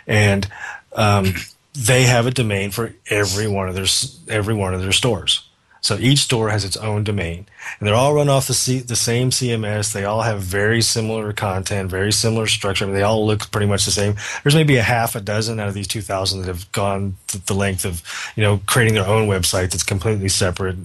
and 0.06 0.48
um, 0.94 1.34
they 1.74 2.04
have 2.04 2.28
a 2.28 2.32
domain 2.32 2.72
for 2.72 2.94
every 3.10 3.48
one 3.48 3.70
of 3.70 3.76
their 3.76 3.88
every 4.36 4.54
one 4.54 4.74
of 4.74 4.82
their 4.82 4.92
stores. 4.92 5.47
So 5.88 5.98
each 5.98 6.20
store 6.20 6.50
has 6.50 6.66
its 6.66 6.76
own 6.76 7.06
domain, 7.06 7.46
and 7.80 7.88
they're 7.88 7.96
all 7.96 8.14
run 8.14 8.28
off 8.28 8.48
the 8.48 8.54
C- 8.54 8.80
the 8.80 8.98
same 8.98 9.30
CMS. 9.30 9.94
They 9.94 10.04
all 10.04 10.22
have 10.22 10.42
very 10.42 10.82
similar 10.82 11.32
content, 11.32 11.90
very 11.90 12.12
similar 12.12 12.46
structure. 12.46 12.84
I 12.84 12.88
mean, 12.88 12.96
they 12.98 13.04
all 13.04 13.26
look 13.26 13.50
pretty 13.52 13.68
much 13.68 13.86
the 13.86 13.92
same. 13.92 14.18
There's 14.44 14.54
maybe 14.54 14.76
a 14.76 14.84
half 14.84 15.16
a 15.16 15.22
dozen 15.22 15.62
out 15.62 15.70
of 15.70 15.74
these 15.74 15.88
2,000 15.88 16.42
that 16.42 16.48
have 16.50 16.70
gone 16.74 17.16
the 17.46 17.54
length 17.54 17.86
of, 17.86 18.04
you 18.36 18.44
know, 18.44 18.60
creating 18.66 18.96
their 18.96 19.08
own 19.08 19.30
website 19.30 19.72
that's 19.72 19.84
completely 19.84 20.28
separate, 20.28 20.76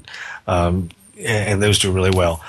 um, 0.46 0.90
and, 1.18 1.48
and 1.48 1.62
those 1.64 1.80
do 1.80 1.90
really 1.90 2.16
well. 2.16 2.40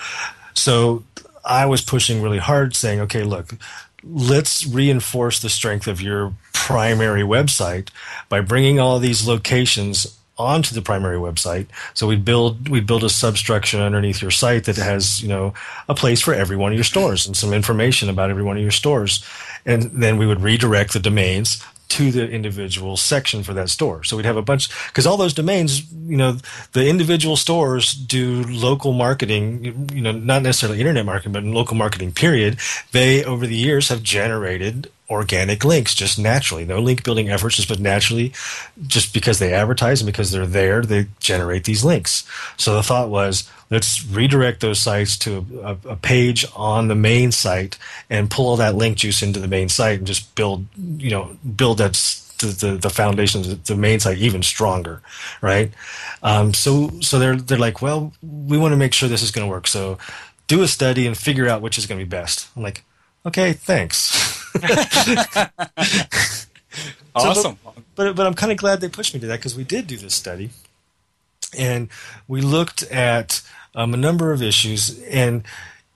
So 0.54 1.04
I 1.44 1.66
was 1.66 1.82
pushing 1.82 2.22
really 2.22 2.38
hard, 2.38 2.76
saying, 2.76 3.00
okay, 3.00 3.24
look, 3.24 3.56
let's 4.04 4.64
reinforce 4.68 5.40
the 5.40 5.50
strength 5.50 5.88
of 5.88 6.02
your 6.02 6.34
primary 6.54 7.24
website 7.24 7.90
by 8.30 8.42
bringing 8.42 8.80
all 8.80 9.00
these 9.00 9.28
locations 9.28 10.20
onto 10.44 10.76
the 10.76 10.82
primary 10.82 11.18
website. 11.18 11.68
So 11.94 12.08
we 12.08 12.16
build 12.16 12.70
we 12.70 12.82
build 12.82 13.04
a 13.04 13.10
substructure 13.10 13.80
underneath 13.80 14.22
your 14.22 14.32
site 14.32 14.66
that 14.66 14.78
has 14.78 15.22
you 15.22 15.30
know 15.30 15.54
a 15.90 15.96
place 15.96 16.22
for 16.22 16.34
every 16.34 16.56
one 16.56 16.72
of 16.72 16.78
your 16.78 16.84
stores 16.84 17.26
and 17.26 17.36
some 17.36 17.54
information 17.54 18.10
about 18.10 18.30
every 18.30 18.44
one 18.44 18.58
of 18.58 18.64
your 18.64 18.72
stores, 18.72 19.26
and 19.66 19.84
then 19.84 20.18
we 20.18 20.28
would 20.28 20.42
redirect 20.42 20.94
the 20.94 21.00
domains 21.00 21.64
to 21.94 22.12
the 22.12 22.28
individual 22.28 22.98
section 22.98 23.44
for 23.44 23.54
that 23.54 23.70
store. 23.70 24.04
So 24.04 24.18
we'd 24.18 24.26
have 24.26 24.36
a 24.36 24.42
bunch 24.42 24.68
because 24.88 25.06
all 25.06 25.16
those 25.16 25.34
domains, 25.34 25.92
you 25.92 26.18
know, 26.18 26.38
the 26.72 26.88
individual 26.88 27.36
stores 27.36 27.94
do 27.94 28.44
local 28.46 28.94
marketing, 28.94 29.90
you 29.94 30.02
know, 30.02 30.12
not 30.12 30.42
necessarily 30.42 30.80
internet 30.80 31.06
marketing, 31.06 31.34
but 31.34 31.44
local 31.44 31.76
marketing 31.76 32.12
period. 32.12 32.58
They 32.94 33.24
over 33.24 33.46
the 33.46 33.56
years 33.56 33.90
have 33.90 34.02
generated 34.02 34.90
organic 35.14 35.64
links 35.64 35.96
just 35.96 36.20
naturally. 36.20 36.66
No 36.66 36.80
link 36.80 37.04
building 37.04 37.30
efforts, 37.30 37.56
just 37.56 37.70
but 37.70 37.80
naturally, 37.80 38.34
just 38.86 39.14
because 39.14 39.40
they 39.40 39.54
advertise 39.54 40.02
and 40.02 40.06
because 40.06 40.32
they're 40.32 40.46
there, 40.46 40.82
they 40.82 41.08
generate 41.20 41.64
these 41.64 41.86
links. 41.86 42.28
So 42.58 42.76
the 42.76 42.84
thought 42.84 43.10
was, 43.10 43.50
let's 43.70 44.06
redirect 44.06 44.62
those 44.62 44.80
sites 44.80 45.18
to 45.20 45.46
a, 45.64 45.90
a, 45.90 45.96
page 45.96 46.46
on 46.56 46.90
the 46.90 46.96
main 46.96 47.32
site 47.32 47.78
and 48.10 48.30
pull 48.30 48.48
all 48.48 48.58
that 48.58 48.76
link 48.76 48.98
juice 48.98 49.24
into 49.24 49.40
the 49.40 49.48
main 49.48 49.70
site 49.70 50.00
and 50.00 50.08
just 50.08 50.36
build, 50.36 50.66
you 50.98 51.10
know, 51.10 51.38
build 51.56 51.80
that 51.80 51.94
the, 52.40 52.78
the, 52.80 52.90
foundation 52.90 53.42
of 53.42 53.66
the 53.66 53.76
main 53.76 54.00
site 54.00 54.18
even 54.18 54.44
stronger, 54.44 55.02
right? 55.42 55.72
Um, 56.22 56.54
so 56.54 56.90
so 57.02 57.18
they're 57.20 57.38
they're 57.38 57.58
like, 57.58 57.82
well, 57.82 58.14
we 58.22 58.58
want 58.58 58.74
to 58.74 58.78
make 58.78 58.94
sure 58.94 59.08
this 59.08 59.24
is 59.24 59.32
going 59.32 59.48
to 59.48 59.52
work. 59.52 59.68
So 59.68 59.98
do 60.48 60.62
a 60.62 60.68
study 60.68 61.08
and 61.08 61.18
figure 61.18 61.48
out 61.48 61.62
which 61.62 61.78
is 61.78 61.86
going 61.86 62.00
to 62.00 62.06
be 62.06 62.10
best. 62.10 62.50
I'm 62.56 62.64
like, 62.64 62.84
okay, 63.26 63.54
thanks. 63.54 64.40
awesome. 67.16 67.16
So, 67.16 67.58
but, 67.64 67.76
but, 67.96 68.16
but 68.16 68.28
I'm 68.28 68.34
kind 68.34 68.52
of 68.52 68.58
glad 68.58 68.82
they 68.82 68.90
pushed 68.90 69.14
me 69.14 69.20
to 69.22 69.28
that 69.28 69.40
because 69.40 69.56
we 69.56 69.64
did 69.64 69.88
do 69.88 69.98
this 69.98 70.16
study, 70.16 70.50
and 71.58 71.90
we 72.28 72.42
looked 72.42 72.84
at 72.84 73.42
um, 73.76 73.94
a 73.94 73.98
number 73.98 74.32
of 74.32 74.42
issues, 74.42 75.02
and 75.04 75.44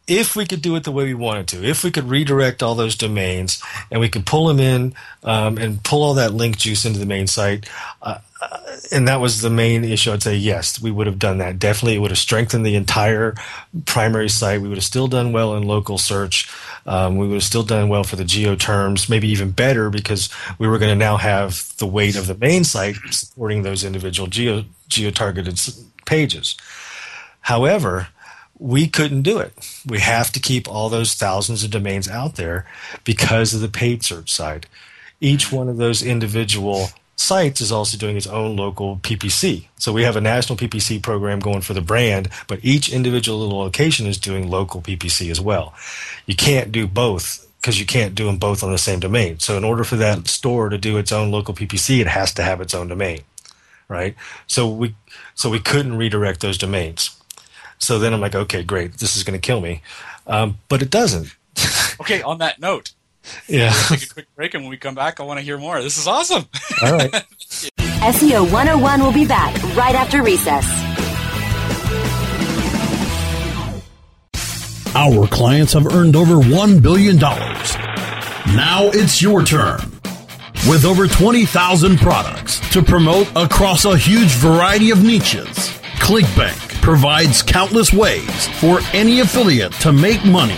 if 0.08 0.36
we 0.36 0.46
could 0.46 0.62
do 0.62 0.76
it 0.76 0.84
the 0.84 0.92
way 0.92 1.04
we 1.04 1.14
wanted 1.14 1.48
to, 1.50 1.64
if 1.64 1.84
we 1.84 1.92
could 1.92 2.06
redirect 2.06 2.64
all 2.64 2.76
those 2.76 2.96
domains 2.96 3.62
and 3.92 4.00
we 4.00 4.08
could 4.08 4.26
pull 4.26 4.48
them 4.48 4.60
in 4.60 4.94
um, 5.24 5.58
and 5.58 5.84
pull 5.84 6.02
all 6.02 6.14
that 6.14 6.34
link 6.34 6.58
juice 6.58 6.86
into 6.86 6.98
the 6.98 7.06
main 7.06 7.28
site, 7.28 7.70
uh, 8.02 8.20
uh, 8.42 8.60
and 8.92 9.08
that 9.08 9.20
was 9.20 9.42
the 9.42 9.50
main 9.50 9.84
issue, 9.84 10.12
I'd 10.12 10.24
say 10.24 10.36
yes, 10.36 10.82
we 10.82 10.92
would 10.92 11.08
have 11.08 11.20
done 11.20 11.40
that. 11.40 11.60
Definitely, 11.60 11.96
it 11.96 12.00
would 12.00 12.12
have 12.12 12.18
strengthened 12.18 12.66
the 12.66 12.76
entire 12.76 13.36
primary 13.86 14.30
site. 14.30 14.62
We 14.62 14.68
would 14.68 14.78
have 14.78 14.84
still 14.84 15.08
done 15.08 15.32
well 15.32 15.56
in 15.56 15.64
local 15.64 15.98
search. 15.98 16.50
Um, 16.86 17.18
we 17.18 17.28
would 17.28 17.36
have 17.36 17.44
still 17.44 17.64
done 17.64 17.90
well 17.90 18.04
for 18.04 18.16
the 18.16 18.24
geo 18.24 18.56
terms, 18.56 19.10
maybe 19.10 19.28
even 19.30 19.52
better 19.52 19.90
because 19.90 20.30
we 20.58 20.68
were 20.68 20.78
going 20.78 20.92
to 20.92 20.96
now 20.96 21.18
have 21.18 21.76
the 21.78 21.88
weight 21.88 22.16
of 22.16 22.28
the 22.28 22.36
main 22.36 22.64
site 22.64 22.96
supporting 23.10 23.64
those 23.64 23.84
individual 23.84 24.28
geo 24.28 24.64
geo 24.88 25.12
targeted 25.12 25.60
pages. 26.06 26.56
However, 27.42 28.08
we 28.60 28.88
couldn't 28.88 29.22
do 29.22 29.40
it. 29.40 29.54
We 29.86 30.00
have 30.00 30.32
to 30.32 30.40
keep 30.40 30.68
all 30.68 30.90
those 30.90 31.14
thousands 31.14 31.64
of 31.64 31.72
domains 31.72 32.08
out 32.08 32.36
there 32.36 32.66
because 33.04 33.54
of 33.54 33.62
the 33.62 33.68
paid 33.68 34.04
search 34.04 34.32
side. 34.32 34.68
Each 35.20 35.52
one 35.52 35.70
of 35.70 35.78
those 35.78 36.04
individual 36.04 36.90
sites 37.18 37.62
is 37.62 37.72
also 37.72 37.98
doing 37.98 38.16
its 38.16 38.28
own 38.28 38.56
local 38.56 38.98
PPC. 38.98 39.68
So 39.78 39.92
we 39.92 40.04
have 40.04 40.16
a 40.16 40.22
national 40.22 40.58
PPC 40.58 41.02
program 41.02 41.40
going 41.40 41.62
for 41.62 41.74
the 41.74 41.82
brand, 41.82 42.30
but 42.48 42.60
each 42.64 42.90
individual 42.90 43.40
little 43.40 43.58
location 43.58 44.06
is 44.06 44.18
doing 44.18 44.50
local 44.50 44.82
PPC 44.82 45.30
as 45.30 45.42
well. 45.42 45.74
You 46.26 46.36
can't 46.36 46.72
do 46.72 46.88
both 46.88 47.46
because 47.60 47.80
you 47.80 47.86
can't 47.86 48.16
do 48.16 48.28
them 48.28 48.38
both 48.38 48.64
on 48.64 48.72
the 48.72 48.78
same 48.78 49.00
domain. 49.00 49.40
So 49.40 49.58
in 49.58 49.64
order 49.64 49.84
for 49.84 49.98
that 49.98 50.28
store 50.28 50.70
to 50.70 50.78
do 50.78 50.98
its 50.98 51.12
own 51.12 51.32
local 51.32 51.54
PPC, 51.54 52.00
it 52.00 52.08
has 52.08 52.34
to 52.36 52.44
have 52.44 52.62
its 52.62 52.74
own 52.74 52.88
domain, 52.88 53.22
right? 53.90 54.16
So 54.46 54.70
we 54.70 54.96
so 55.34 55.50
we 55.50 55.60
couldn't 55.60 55.98
redirect 55.98 56.40
those 56.42 56.58
domains. 56.58 57.20
So 57.80 58.00
then 58.00 58.14
I'm 58.14 58.22
like, 58.22 58.36
okay, 58.36 58.64
great, 58.64 58.94
this 59.00 59.18
is 59.18 59.24
going 59.24 59.40
to 59.40 59.46
kill 59.46 59.62
me, 59.62 59.82
um, 60.28 60.60
but 60.70 60.82
it 60.82 60.90
doesn't. 60.90 61.36
okay, 62.00 62.22
on 62.22 62.38
that 62.40 62.60
note, 62.60 62.94
yeah, 63.48 63.74
we'll 63.90 64.00
take 64.00 64.10
a 64.10 64.14
quick 64.14 64.36
break, 64.36 64.54
and 64.54 64.64
when 64.64 64.70
we 64.70 64.78
come 64.78 64.96
back, 64.96 65.20
I 65.20 65.24
want 65.24 65.40
to 65.40 65.44
hear 65.44 65.58
more. 65.58 65.82
This 65.82 65.98
is 65.98 66.08
awesome. 66.08 66.46
All 66.82 66.92
right. 66.94 67.12
SEO 67.98 68.44
101 68.52 69.02
will 69.02 69.12
be 69.12 69.26
back 69.26 69.56
right 69.76 69.96
after 69.96 70.22
recess. 70.22 70.66
Our 74.96 75.28
clients 75.28 75.74
have 75.74 75.86
earned 75.88 76.16
over 76.16 76.36
$1 76.36 76.82
billion. 76.82 77.18
Now 77.18 78.90
it's 78.94 79.22
your 79.22 79.44
turn. 79.44 79.80
With 80.68 80.86
over 80.86 81.08
20,000 81.08 81.98
products 81.98 82.60
to 82.72 82.82
promote 82.82 83.30
across 83.36 83.86
a 83.86 83.98
huge 83.98 84.32
variety 84.36 84.90
of 84.92 85.04
niches, 85.04 85.56
ClickBank 86.00 86.82
provides 86.82 87.42
countless 87.42 87.94
ways 87.94 88.48
for 88.60 88.80
any 88.94 89.20
affiliate 89.20 89.74
to 89.74 89.92
make 89.92 90.24
money. 90.26 90.58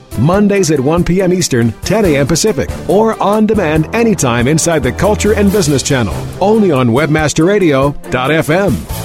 Mondays 0.19 0.71
at 0.71 0.79
1 0.79 1.03
p.m. 1.03 1.33
Eastern, 1.33 1.71
10 1.81 2.05
a.m. 2.05 2.27
Pacific, 2.27 2.69
or 2.89 3.21
on 3.21 3.45
demand 3.45 3.93
anytime 3.95 4.47
inside 4.47 4.83
the 4.83 4.91
Culture 4.91 5.33
and 5.33 5.51
Business 5.51 5.83
Channel. 5.83 6.13
Only 6.39 6.71
on 6.71 6.89
WebmasterRadio.fm. 6.89 9.01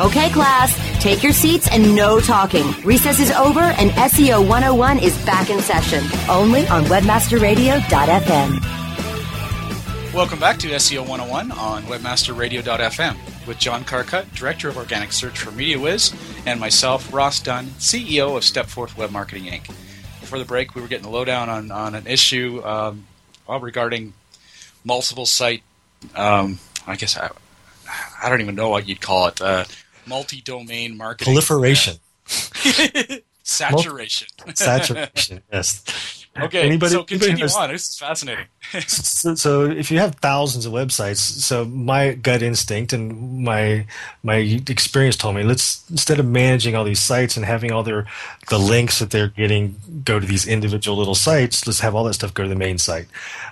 Okay, 0.00 0.28
class, 0.30 0.76
take 1.00 1.22
your 1.22 1.32
seats 1.32 1.68
and 1.70 1.94
no 1.94 2.18
talking. 2.20 2.66
Recess 2.84 3.20
is 3.20 3.30
over 3.30 3.60
and 3.60 3.92
SEO 3.92 4.40
101 4.40 4.98
is 4.98 5.16
back 5.24 5.50
in 5.50 5.60
session. 5.60 6.02
Only 6.28 6.66
on 6.66 6.82
WebmasterRadio.fm. 6.84 8.60
Welcome 10.12 10.40
back 10.40 10.58
to 10.58 10.68
SEO 10.70 11.08
101 11.08 11.52
on 11.52 11.84
WebmasterRadio.fm 11.84 13.33
with 13.46 13.58
John 13.58 13.84
Carcutt, 13.84 14.32
Director 14.34 14.68
of 14.68 14.76
Organic 14.76 15.12
Search 15.12 15.38
for 15.38 15.50
MediaWhiz, 15.50 16.14
and 16.46 16.60
myself, 16.60 17.12
Ross 17.12 17.40
Dunn, 17.40 17.66
CEO 17.78 18.36
of 18.36 18.42
Stepforth 18.42 18.96
Web 18.96 19.10
Marketing 19.10 19.44
Inc. 19.44 19.66
Before 20.20 20.38
the 20.38 20.44
break, 20.44 20.74
we 20.74 20.82
were 20.82 20.88
getting 20.88 21.04
the 21.04 21.10
lowdown 21.10 21.48
on, 21.48 21.70
on 21.70 21.94
an 21.94 22.06
issue 22.06 22.62
um, 22.64 23.06
well, 23.46 23.60
regarding 23.60 24.14
multiple 24.84 25.26
site, 25.26 25.62
um, 26.14 26.58
I 26.86 26.96
guess 26.96 27.16
I, 27.16 27.30
I 28.22 28.28
don't 28.28 28.40
even 28.40 28.54
know 28.54 28.68
what 28.68 28.88
you'd 28.88 29.00
call 29.00 29.28
it, 29.28 29.40
uh, 29.40 29.64
multi-domain 30.06 30.96
marketing. 30.96 31.32
Proliferation. 31.32 31.96
Saturation. 33.42 34.28
Saturation, 34.54 35.42
yes. 35.52 36.23
Okay, 36.36 36.62
Anybody- 36.66 36.92
so 36.92 37.04
continue 37.04 37.36
knows- 37.38 37.54
on. 37.54 37.70
This 37.70 37.88
is 37.90 37.96
fascinating. 37.98 38.46
so, 38.88 39.36
so 39.36 39.64
if 39.70 39.90
you 39.92 40.00
have 40.00 40.16
thousands 40.16 40.66
of 40.66 40.72
websites, 40.72 41.18
so 41.18 41.64
my 41.64 42.14
gut 42.14 42.42
instinct 42.42 42.92
and 42.92 43.44
my 43.44 43.86
my 44.24 44.36
experience 44.68 45.14
told 45.16 45.36
me 45.36 45.44
let's 45.44 45.84
instead 45.90 46.18
of 46.18 46.26
managing 46.26 46.74
all 46.74 46.82
these 46.82 47.00
sites 47.00 47.36
and 47.36 47.46
having 47.46 47.70
all 47.70 47.84
their 47.84 48.06
the 48.48 48.58
links 48.58 48.98
that 48.98 49.10
they're 49.10 49.28
getting 49.28 49.76
go 50.04 50.18
to 50.18 50.26
these 50.26 50.44
individual 50.48 50.96
little 50.96 51.14
sites, 51.14 51.66
let's 51.68 51.80
have 51.80 51.94
all 51.94 52.02
that 52.04 52.14
stuff 52.14 52.34
go 52.34 52.42
to 52.42 52.48
the 52.48 52.56
main 52.56 52.78
site. 52.78 53.06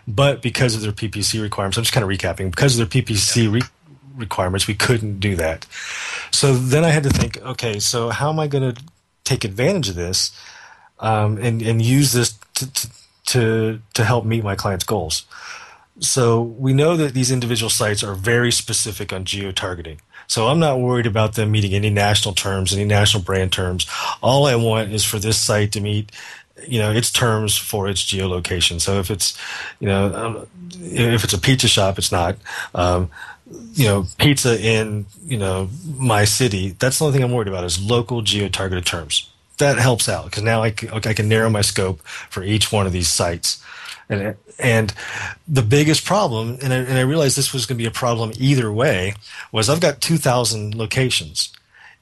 But 0.09 0.43
because 0.43 0.75
of 0.75 0.81
their 0.81 0.91
PPC 0.93 1.41
requirements, 1.41 1.79
I'm 1.79 1.85
just 1.85 1.95
kind 1.95 2.03
of 2.03 2.11
recapping. 2.11 2.51
Because 2.51 2.77
of 2.79 2.91
their 2.91 3.03
PPC 3.03 3.53
re- 3.53 3.63
requirements, 4.17 4.67
we 4.67 4.75
couldn't 4.75 5.21
do 5.21 5.37
that. 5.37 5.67
So 6.33 6.53
then 6.55 6.85
I 6.85 6.89
had 6.89 7.05
to 7.05 7.11
think, 7.11 7.41
okay, 7.43 7.79
so 7.79 8.11
how 8.11 8.29
am 8.31 8.41
I 8.41 8.49
going 8.49 8.75
to 8.75 8.83
take 9.23 9.45
advantage 9.45 9.89
of 9.89 9.95
this 9.95 10.33
um, 11.03 11.37
and 11.37 11.61
and 11.61 11.83
use 11.83 12.13
this 12.13 12.39
to, 12.55 12.73
to 12.73 12.89
to 13.27 13.81
to 13.93 14.05
help 14.05 14.25
meet 14.25 14.43
my 14.43 14.55
clients' 14.55 14.85
goals? 14.85 15.27
So 15.99 16.41
we 16.41 16.73
know 16.73 16.97
that 16.97 17.13
these 17.13 17.31
individual 17.31 17.71
sites 17.71 18.03
are 18.03 18.15
very 18.15 18.51
specific 18.51 19.13
on 19.13 19.25
geo 19.25 19.53
targeting. 19.53 20.01
So 20.27 20.49
I'm 20.49 20.59
not 20.59 20.81
worried 20.81 21.07
about 21.07 21.35
them 21.35 21.51
meeting 21.51 21.75
any 21.75 21.91
national 21.91 22.35
terms, 22.35 22.73
any 22.73 22.85
national 22.85 23.23
brand 23.23 23.53
terms. 23.53 23.87
All 24.23 24.47
I 24.47 24.57
want 24.57 24.93
is 24.93 25.05
for 25.05 25.19
this 25.19 25.39
site 25.41 25.73
to 25.73 25.81
meet, 25.81 26.11
you 26.67 26.79
know, 26.79 26.91
its 26.91 27.11
terms 27.13 27.57
for 27.57 27.89
its 27.89 28.03
geolocation. 28.03 28.81
So 28.81 28.99
if 28.99 29.11
it's, 29.11 29.39
you 29.81 29.89
know, 29.89 30.15
um, 30.15 30.47
if 30.81 31.25
it's 31.25 31.35
a 31.35 31.39
pizza 31.39 31.69
shop, 31.69 31.99
it's 31.99 32.13
not. 32.13 32.37
Um, 32.75 33.11
you 33.75 33.85
know, 33.85 34.07
pizza 34.19 34.59
in, 34.59 35.05
you 35.25 35.37
know, 35.37 35.69
my 35.99 36.25
city. 36.25 36.71
That's 36.79 36.99
the 36.99 37.05
only 37.05 37.17
thing 37.17 37.25
I'm 37.25 37.33
worried 37.33 37.49
about 37.49 37.65
is 37.65 37.79
local 37.81 38.23
geo 38.23 38.49
targeted 38.49 38.87
terms. 38.87 39.32
That 39.63 39.79
helps 39.79 40.09
out 40.09 40.27
because 40.27 40.43
now 40.43 40.63
I 40.63 40.71
can, 40.71 40.91
I 40.93 41.15
can 41.15 41.29
narrow 41.29 41.49
my 41.49 41.63
scope 41.63 42.03
for 42.03 42.43
each 42.43 42.73
one 42.73 42.87
of 42.87 42.93
these 42.93 43.09
sites. 43.09 43.63
And, 44.09 44.37
and 44.59 44.93
the 45.49 45.63
biggest 45.63 46.05
problem, 46.05 46.59
and 46.63 46.73
I, 46.73 46.77
and 46.77 46.99
I 46.99 47.03
realized 47.03 47.37
this 47.37 47.53
was 47.53 47.65
going 47.65 47.79
to 47.79 47.83
be 47.83 47.89
a 47.89 47.93
problem 47.93 48.33
either 48.37 48.73
way, 48.73 49.15
was 49.53 49.71
I've 49.71 49.81
got 49.81 50.01
2,000 50.01 50.75
locations. 50.75 51.53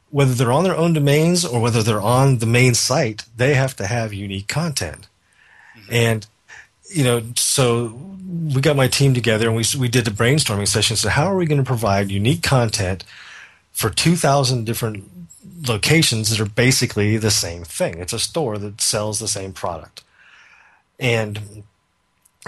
Whether 0.08 0.34
they're 0.34 0.50
on 0.52 0.64
their 0.64 0.76
own 0.76 0.92
domains 0.92 1.44
or 1.44 1.60
whether 1.60 1.82
they're 1.82 2.00
on 2.00 2.38
the 2.38 2.46
main 2.46 2.74
site, 2.74 3.24
they 3.36 3.54
have 3.54 3.76
to 3.76 3.86
have 3.86 4.12
unique 4.12 4.48
content. 4.48 5.06
Mm-hmm. 5.78 5.94
And, 5.94 6.26
you 6.88 7.04
know, 7.04 7.22
so 7.36 7.88
we 8.54 8.60
got 8.60 8.74
my 8.74 8.88
team 8.88 9.14
together 9.14 9.46
and 9.46 9.56
we, 9.56 9.64
we 9.78 9.88
did 9.88 10.06
the 10.06 10.10
brainstorming 10.10 10.66
session. 10.66 10.96
So, 10.96 11.10
how 11.10 11.26
are 11.26 11.36
we 11.36 11.46
going 11.46 11.62
to 11.62 11.66
provide 11.66 12.10
unique 12.10 12.42
content 12.42 13.04
for 13.70 13.88
2,000 13.88 14.64
different 14.64 15.19
locations 15.66 16.30
that 16.30 16.40
are 16.40 16.48
basically 16.48 17.16
the 17.16 17.30
same 17.30 17.64
thing? 17.64 17.98
It's 17.98 18.12
a 18.12 18.18
store 18.18 18.58
that 18.58 18.80
sells 18.80 19.18
the 19.18 19.28
same 19.28 19.52
product. 19.52 20.02
And 20.98 21.64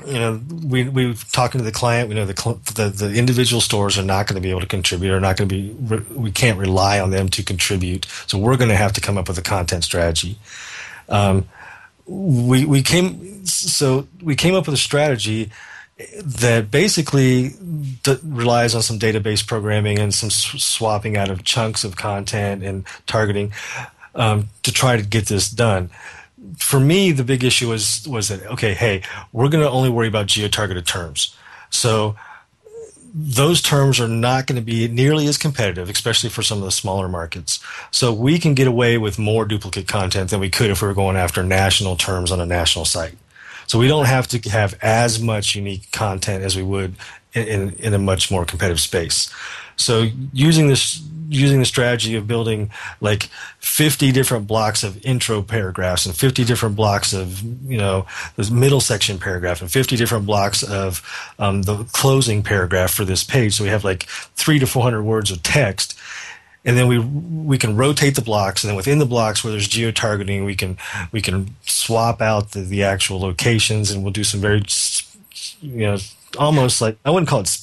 you 0.07 0.15
know, 0.15 0.41
we 0.67 0.89
we 0.89 1.15
talking 1.33 1.59
to 1.59 1.65
the 1.65 1.73
client. 1.73 2.09
We 2.09 2.15
know 2.15 2.25
the, 2.25 2.59
the 2.75 2.89
the 2.89 3.15
individual 3.15 3.61
stores 3.61 3.99
are 3.99 4.03
not 4.03 4.27
going 4.27 4.37
to 4.37 4.41
be 4.41 4.51
able 4.51 4.63
to 4.63 4.67
contribute. 4.67 5.13
Are 5.13 5.21
not 5.21 5.37
going 5.37 5.49
to 5.49 5.55
be. 5.55 5.71
We 6.15 6.31
can't 6.31 6.59
rely 6.59 6.99
on 6.99 7.11
them 7.11 7.29
to 7.29 7.43
contribute. 7.43 8.07
So 8.27 8.39
we're 8.39 8.57
going 8.57 8.71
to 8.71 8.77
have 8.77 8.95
to 8.95 9.01
come 9.01 9.19
up 9.19 9.29
with 9.29 9.37
a 9.39 9.43
content 9.43 9.85
strategy. 9.85 10.39
Um, 11.11 11.47
we 12.07 12.65
we 12.65 12.83
came 12.83 13.45
so 13.45 14.07
we 14.23 14.35
came 14.35 14.55
up 14.55 14.67
with 14.67 14.75
a 14.75 14.79
strategy 14.79 15.51
that 16.23 16.71
basically 16.71 17.51
d- 18.03 18.19
relies 18.23 18.75
on 18.75 18.83
some 18.83 18.99
database 18.99 19.47
programming 19.47 19.99
and 19.99 20.15
some 20.15 20.29
s- 20.29 20.63
swapping 20.63 21.17
out 21.17 21.31
of 21.31 21.45
chunks 21.45 21.85
of 21.85 21.97
content 21.97 22.63
and 22.63 22.85
targeting 23.07 23.53
um, 24.15 24.49
to 24.63 24.73
try 24.73 24.97
to 24.97 25.03
get 25.03 25.27
this 25.27 25.49
done 25.49 25.91
for 26.59 26.81
me, 26.81 27.13
the 27.13 27.25
big 27.25 27.45
issue 27.45 27.69
was 27.69 28.07
was 28.09 28.29
that 28.29 28.45
okay, 28.47 28.75
hey, 28.75 29.03
we're 29.33 29.49
going 29.49 29.65
to 29.65 29.71
only 29.71 29.89
worry 29.89 30.09
about 30.09 30.27
geo-targeted 30.27 30.87
terms. 30.87 31.37
So 31.71 32.17
those 33.15 33.61
terms 33.61 34.01
are 34.01 34.09
not 34.09 34.47
going 34.47 34.57
to 34.57 34.65
be 34.65 34.89
nearly 34.89 35.27
as 35.27 35.37
competitive, 35.37 35.91
especially 35.91 36.31
for 36.31 36.43
some 36.43 36.59
of 36.59 36.65
the 36.65 36.71
smaller 36.71 37.09
markets. 37.09 37.61
So 37.91 38.13
we 38.13 38.39
can 38.39 38.55
get 38.55 38.67
away 38.67 38.97
with 38.97 39.19
more 39.19 39.45
duplicate 39.45 39.87
content 39.87 40.31
than 40.31 40.41
we 40.41 40.49
could 40.49 40.71
if 40.71 40.81
we 40.81 40.89
were 40.89 40.95
going 40.95 41.17
after 41.17 41.43
national 41.43 41.97
terms 41.97 42.33
on 42.33 42.41
a 42.41 42.47
national 42.47 42.87
site. 42.87 43.17
So 43.67 43.79
we 43.79 43.89
don't 43.89 44.07
have 44.07 44.29
to 44.29 44.51
have 44.51 44.75
as 44.83 45.21
much 45.21 45.55
unique 45.55 45.91
content 45.93 46.45
as 46.45 46.57
we 46.57 46.63
would 46.63 46.95
in, 47.35 47.71
in, 47.75 47.95
a 47.95 47.99
much 47.99 48.31
more 48.31 48.45
competitive 48.45 48.81
space. 48.81 49.33
So 49.77 50.09
using 50.33 50.69
this 50.69 51.03
using 51.29 51.61
the 51.61 51.65
strategy 51.65 52.15
of 52.15 52.27
building 52.27 52.71
like 53.01 53.31
50 53.61 54.13
different 54.13 54.47
blocks 54.47 54.83
of 54.83 55.03
intro 55.05 55.41
paragraphs 55.41 56.05
and 56.05 56.15
50 56.15 56.45
different 56.45 56.77
blocks 56.77 57.15
of 57.15 57.43
you 57.71 57.79
know 57.79 58.07
the 58.37 58.51
middle 58.53 58.81
section 58.81 59.19
paragraph 59.19 59.63
and 59.63 59.71
50 59.71 59.97
different 59.97 60.27
blocks 60.27 60.63
of 60.63 61.01
um, 61.39 61.63
the 61.63 61.85
closing 61.93 62.43
paragraph 62.43 62.93
for 62.93 63.07
this 63.07 63.25
page 63.25 63.55
so 63.55 63.65
we 63.65 63.71
have 63.71 63.85
like 63.85 64.03
three 64.35 64.59
to 64.59 64.67
400 64.67 65.03
words 65.03 65.31
of 65.31 65.43
text 65.43 65.99
and 66.65 66.77
then 66.77 66.87
we 66.89 66.99
we 66.99 67.59
can 67.59 67.77
rotate 67.77 68.15
the 68.15 68.23
blocks 68.23 68.63
and 68.63 68.69
then 68.69 68.77
within 68.77 68.99
the 68.99 69.07
blocks 69.07 69.43
where 69.43 69.51
there's 69.51 69.69
geo 69.69 69.91
targeting 69.91 70.45
we 70.45 70.55
can 70.55 70.77
we 71.11 71.21
can 71.21 71.55
swap 71.63 72.21
out 72.21 72.53
the, 72.53 72.61
the 72.61 72.83
actual 72.83 73.21
locations 73.21 73.91
and 73.91 74.03
we'll 74.03 74.13
do 74.13 74.25
some 74.25 74.41
very 74.41 74.63
you 75.61 75.87
know 75.87 75.99
almost 76.39 76.81
like 76.81 76.97
I 77.05 77.11
wouldn't 77.11 77.29
call 77.29 77.41
it. 77.41 77.59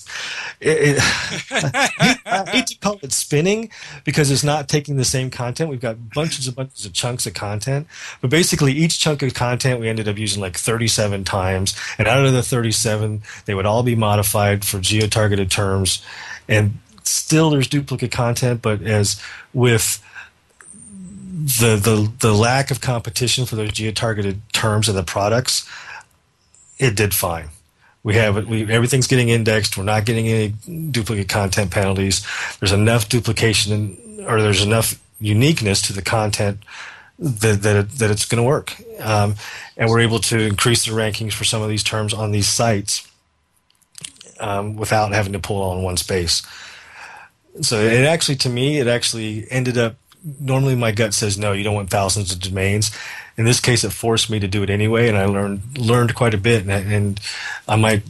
it, 0.59 0.97
it 0.97 0.99
I 2.25 2.49
hate 2.49 2.67
to 2.67 2.77
call 2.77 2.99
it 3.01 3.11
spinning 3.11 3.69
because 4.03 4.31
it's 4.31 4.43
not 4.43 4.67
taking 4.67 4.97
the 4.97 5.05
same 5.05 5.29
content. 5.29 5.69
We've 5.69 5.79
got 5.79 6.09
bunches 6.11 6.47
and 6.47 6.55
bunches 6.55 6.85
of 6.85 6.93
chunks 6.93 7.25
of 7.25 7.33
content, 7.33 7.87
but 8.21 8.29
basically 8.29 8.73
each 8.73 8.99
chunk 8.99 9.21
of 9.21 9.33
content 9.33 9.79
we 9.79 9.89
ended 9.89 10.07
up 10.07 10.17
using 10.17 10.41
like 10.41 10.57
37 10.57 11.23
times, 11.23 11.79
and 11.97 12.07
out 12.07 12.25
of 12.25 12.33
the 12.33 12.43
37, 12.43 13.21
they 13.45 13.53
would 13.53 13.65
all 13.65 13.83
be 13.83 13.95
modified 13.95 14.65
for 14.65 14.79
geo-targeted 14.79 15.49
terms, 15.49 16.03
and 16.47 16.77
still 17.09 17.49
there's 17.49 17.67
duplicate 17.67 18.11
content, 18.11 18.61
but 18.61 18.81
as 18.81 19.21
with 19.53 20.03
the 21.39 21.75
the 21.75 22.11
the 22.19 22.33
lack 22.33 22.71
of 22.71 22.81
competition 22.81 23.45
for 23.45 23.55
those 23.55 23.71
geo-targeted 23.71 24.41
terms 24.51 24.89
and 24.89 24.97
the 24.97 25.03
products, 25.03 25.69
it 26.77 26.95
did 26.95 27.13
fine. 27.13 27.49
We 28.03 28.15
have 28.15 28.47
we 28.47 28.71
everything's 28.71 29.07
getting 29.07 29.29
indexed. 29.29 29.77
We're 29.77 29.83
not 29.83 30.05
getting 30.05 30.27
any 30.27 30.53
duplicate 30.91 31.29
content 31.29 31.71
penalties. 31.71 32.25
There's 32.59 32.71
enough 32.71 33.09
duplication 33.09 33.73
in, 33.73 34.25
or 34.25 34.41
there's 34.41 34.63
enough 34.63 34.99
uniqueness 35.19 35.81
to 35.83 35.93
the 35.93 36.01
content 36.01 36.59
that 37.17 37.61
that, 37.63 37.75
it, 37.75 37.89
that 37.99 38.11
it's 38.11 38.25
going 38.25 38.41
to 38.41 38.47
work. 38.47 38.75
Um, 38.99 39.35
and 39.75 39.89
we're 39.89 39.99
able 39.99 40.19
to 40.19 40.39
increase 40.39 40.85
the 40.85 40.91
rankings 40.91 41.33
for 41.33 41.43
some 41.43 41.61
of 41.61 41.69
these 41.69 41.83
terms 41.83 42.13
on 42.13 42.31
these 42.31 42.47
sites 42.47 43.07
um, 44.39 44.75
without 44.75 45.11
having 45.13 45.33
to 45.33 45.39
pull 45.39 45.61
all 45.61 45.77
in 45.77 45.83
one 45.83 45.97
space. 45.97 46.41
So 47.61 47.79
it 47.79 48.05
actually, 48.05 48.35
to 48.37 48.49
me, 48.49 48.79
it 48.79 48.87
actually 48.87 49.47
ended 49.49 49.77
up. 49.77 49.95
Normally, 50.39 50.75
my 50.75 50.91
gut 50.91 51.13
says 51.13 51.37
no. 51.37 51.53
You 51.53 51.63
don't 51.63 51.75
want 51.75 51.89
thousands 51.89 52.31
of 52.31 52.39
domains 52.39 52.91
in 53.39 53.45
this 53.45 53.61
case, 53.61 53.85
it 53.85 53.91
forced 53.91 54.29
me 54.29 54.37
to 54.41 54.49
do 54.49 54.63
it 54.63 54.69
anyway, 54.69 55.07
and 55.07 55.17
I 55.17 55.23
learned 55.23 55.77
learned 55.77 56.13
quite 56.13 56.33
a 56.33 56.37
bit, 56.37 56.67
and, 56.67 56.71
and 56.71 57.19
I 57.69 57.77
might 57.77 58.03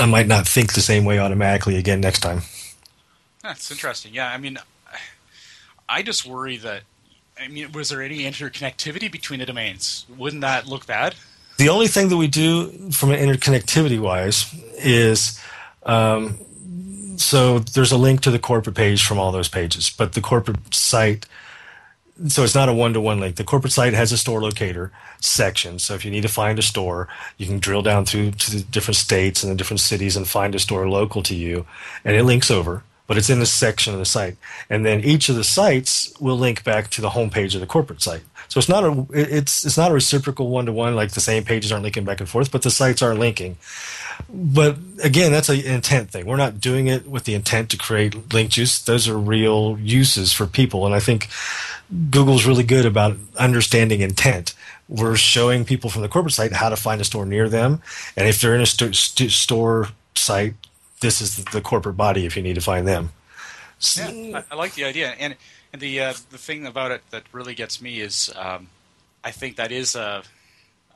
I 0.00 0.04
might 0.04 0.26
not 0.26 0.48
think 0.48 0.72
the 0.72 0.80
same 0.80 1.04
way 1.04 1.20
automatically 1.20 1.76
again 1.76 2.00
next 2.00 2.18
time. 2.18 2.42
That's 3.40 3.70
interesting. 3.70 4.12
Yeah, 4.12 4.28
I 4.28 4.36
mean, 4.36 4.58
I 5.88 6.02
just 6.02 6.26
worry 6.26 6.56
that. 6.56 6.82
I 7.40 7.46
mean, 7.46 7.70
was 7.70 7.90
there 7.90 8.02
any 8.02 8.22
interconnectivity 8.22 9.10
between 9.12 9.38
the 9.38 9.46
domains? 9.46 10.06
Wouldn't 10.18 10.42
that 10.42 10.66
look 10.66 10.88
bad? 10.88 11.14
The 11.58 11.68
only 11.68 11.86
thing 11.86 12.08
that 12.08 12.16
we 12.16 12.26
do 12.26 12.90
from 12.90 13.12
an 13.12 13.20
interconnectivity 13.20 14.00
wise 14.00 14.52
is. 14.76 15.40
Um, 15.84 16.36
so 17.20 17.58
there's 17.58 17.92
a 17.92 17.96
link 17.96 18.20
to 18.22 18.30
the 18.30 18.38
corporate 18.38 18.76
page 18.76 19.04
from 19.04 19.18
all 19.18 19.32
those 19.32 19.48
pages, 19.48 19.90
but 19.90 20.12
the 20.12 20.20
corporate 20.20 20.74
site 20.74 21.26
so 22.28 22.44
it's 22.44 22.54
not 22.54 22.68
a 22.68 22.74
one-to-one 22.74 23.18
link. 23.18 23.36
The 23.36 23.44
corporate 23.44 23.72
site 23.72 23.94
has 23.94 24.12
a 24.12 24.18
store 24.18 24.42
locator 24.42 24.92
section. 25.20 25.78
So 25.78 25.94
if 25.94 26.04
you 26.04 26.10
need 26.10 26.22
to 26.22 26.28
find 26.28 26.58
a 26.58 26.62
store, 26.62 27.08
you 27.38 27.46
can 27.46 27.58
drill 27.58 27.82
down 27.82 28.04
through 28.04 28.32
to 28.32 28.50
the 28.50 28.62
different 28.62 28.96
states 28.96 29.42
and 29.42 29.50
the 29.50 29.56
different 29.56 29.80
cities 29.80 30.16
and 30.16 30.28
find 30.28 30.54
a 30.54 30.58
store 30.58 30.88
local 30.88 31.22
to 31.22 31.34
you, 31.34 31.66
and 32.04 32.14
it 32.16 32.24
links 32.24 32.50
over. 32.50 32.82
But 33.06 33.16
it's 33.16 33.30
in 33.30 33.40
this 33.40 33.52
section 33.52 33.92
of 33.92 33.98
the 33.98 34.04
site, 34.04 34.36
and 34.68 34.86
then 34.86 35.00
each 35.00 35.28
of 35.28 35.34
the 35.34 35.42
sites 35.42 36.12
will 36.20 36.36
link 36.38 36.62
back 36.62 36.90
to 36.90 37.00
the 37.00 37.10
homepage 37.10 37.54
of 37.54 37.60
the 37.60 37.66
corporate 37.66 38.02
site. 38.02 38.22
So 38.50 38.58
it's 38.58 38.68
not 38.68 38.82
a 38.82 39.06
it's 39.12 39.64
it's 39.64 39.78
not 39.78 39.92
a 39.92 39.94
reciprocal 39.94 40.48
one-to-one 40.48 40.96
like 40.96 41.12
the 41.12 41.20
same 41.20 41.44
pages 41.44 41.70
aren't 41.70 41.84
linking 41.84 42.04
back 42.04 42.18
and 42.18 42.28
forth, 42.28 42.50
but 42.50 42.62
the 42.62 42.70
sites 42.70 43.00
are 43.00 43.14
linking. 43.14 43.56
But 44.28 44.76
again, 45.04 45.30
that's 45.30 45.48
an 45.48 45.60
intent 45.60 46.10
thing. 46.10 46.26
We're 46.26 46.36
not 46.36 46.60
doing 46.60 46.88
it 46.88 47.06
with 47.06 47.24
the 47.24 47.34
intent 47.34 47.70
to 47.70 47.76
create 47.76 48.34
link 48.34 48.50
juice. 48.50 48.80
Those 48.80 49.06
are 49.08 49.16
real 49.16 49.78
uses 49.78 50.32
for 50.32 50.46
people, 50.46 50.84
and 50.84 50.92
I 50.92 50.98
think 50.98 51.28
Google's 52.10 52.44
really 52.44 52.64
good 52.64 52.86
about 52.86 53.16
understanding 53.38 54.00
intent. 54.00 54.54
We're 54.88 55.16
showing 55.16 55.64
people 55.64 55.88
from 55.88 56.02
the 56.02 56.08
corporate 56.08 56.34
site 56.34 56.52
how 56.52 56.70
to 56.70 56.76
find 56.76 57.00
a 57.00 57.04
store 57.04 57.24
near 57.26 57.48
them, 57.48 57.80
and 58.16 58.28
if 58.28 58.40
they're 58.40 58.56
in 58.56 58.62
a 58.62 58.66
st- 58.66 58.96
st- 58.96 59.30
store 59.30 59.90
site, 60.16 60.54
this 61.02 61.20
is 61.20 61.36
the 61.36 61.60
corporate 61.60 61.96
body 61.96 62.26
if 62.26 62.36
you 62.36 62.42
need 62.42 62.56
to 62.56 62.60
find 62.60 62.88
them. 62.88 63.10
Yeah, 63.94 64.40
I, 64.40 64.44
I 64.50 64.54
like 64.56 64.74
the 64.74 64.84
idea, 64.84 65.14
and 65.20 65.36
and 65.72 65.80
the 65.80 66.00
uh, 66.00 66.14
the 66.30 66.38
thing 66.38 66.66
about 66.66 66.90
it 66.90 67.02
that 67.10 67.24
really 67.32 67.54
gets 67.54 67.80
me 67.80 68.00
is 68.00 68.32
um, 68.36 68.68
I 69.24 69.30
think 69.30 69.56
that 69.56 69.72
is 69.72 69.94
a 69.94 70.02
uh, 70.02 70.22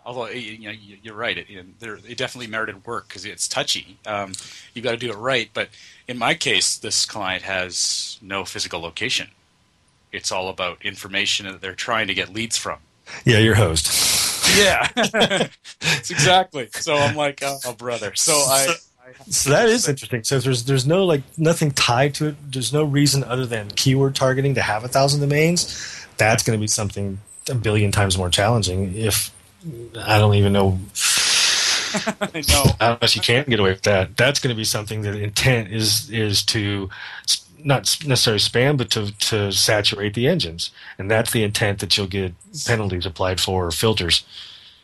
although 0.06 0.28
you 0.28 0.68
know 0.68 0.74
you're 1.02 1.14
right, 1.14 1.38
it, 1.38 1.46
it 1.50 2.18
definitely 2.18 2.46
merited 2.46 2.84
work 2.86 3.08
because 3.08 3.24
it's 3.24 3.48
touchy. 3.48 3.98
Um, 4.06 4.32
you've 4.74 4.84
got 4.84 4.92
to 4.92 4.96
do 4.96 5.10
it 5.10 5.16
right. 5.16 5.48
But 5.52 5.70
in 6.06 6.18
my 6.18 6.34
case, 6.34 6.76
this 6.76 7.06
client 7.06 7.42
has 7.42 8.18
no 8.20 8.44
physical 8.44 8.80
location 8.80 9.28
it's 10.14 10.30
all 10.30 10.48
about 10.48 10.84
information 10.84 11.46
that 11.46 11.60
they're 11.60 11.74
trying 11.74 12.06
to 12.06 12.14
get 12.14 12.32
leads 12.32 12.56
from. 12.56 12.78
Yeah, 13.24 13.38
your 13.38 13.56
host. 13.56 14.56
yeah, 14.56 14.88
exactly. 15.82 16.68
So 16.72 16.94
I'm 16.94 17.16
like, 17.16 17.40
oh, 17.42 17.58
oh 17.66 17.74
brother. 17.74 18.14
So 18.14 18.32
I. 18.32 18.66
So 18.66 18.74
that 19.46 19.68
is 19.68 19.88
interesting. 19.88 20.24
So 20.24 20.38
there's 20.38 20.64
there's 20.64 20.86
no 20.86 21.04
like 21.04 21.22
nothing 21.36 21.70
tied 21.70 22.14
to 22.14 22.28
it. 22.28 22.36
There's 22.52 22.72
no 22.72 22.84
reason 22.84 23.24
other 23.24 23.46
than 23.46 23.68
keyword 23.68 24.14
targeting 24.14 24.54
to 24.54 24.62
have 24.62 24.84
a 24.84 24.88
thousand 24.88 25.20
domains. 25.20 26.06
That's 26.16 26.42
going 26.42 26.58
to 26.58 26.60
be 26.60 26.68
something 26.68 27.18
a 27.48 27.54
billion 27.54 27.92
times 27.92 28.16
more 28.16 28.30
challenging. 28.30 28.94
If 28.94 29.30
I 29.98 30.18
don't 30.18 30.34
even 30.34 30.52
know. 30.52 30.78
I 32.20 32.42
know. 32.48 32.64
Know 32.80 32.98
if 33.02 33.14
you 33.14 33.22
can 33.22 33.44
get 33.44 33.60
away 33.60 33.70
with 33.70 33.82
that. 33.82 34.16
That's 34.16 34.40
going 34.40 34.54
to 34.54 34.56
be 34.56 34.64
something 34.64 35.02
that 35.02 35.14
intent 35.14 35.70
is 35.70 36.10
is 36.10 36.42
to 36.46 36.90
not 37.64 37.96
necessarily 38.06 38.40
spam, 38.40 38.76
but 38.76 38.90
to, 38.90 39.10
to 39.18 39.50
saturate 39.50 40.14
the 40.14 40.28
engines. 40.28 40.70
And 40.98 41.10
that's 41.10 41.32
the 41.32 41.42
intent 41.42 41.78
that 41.78 41.96
you'll 41.96 42.06
get 42.06 42.34
penalties 42.66 43.06
applied 43.06 43.40
for 43.40 43.66
or 43.66 43.70
filters. 43.70 44.24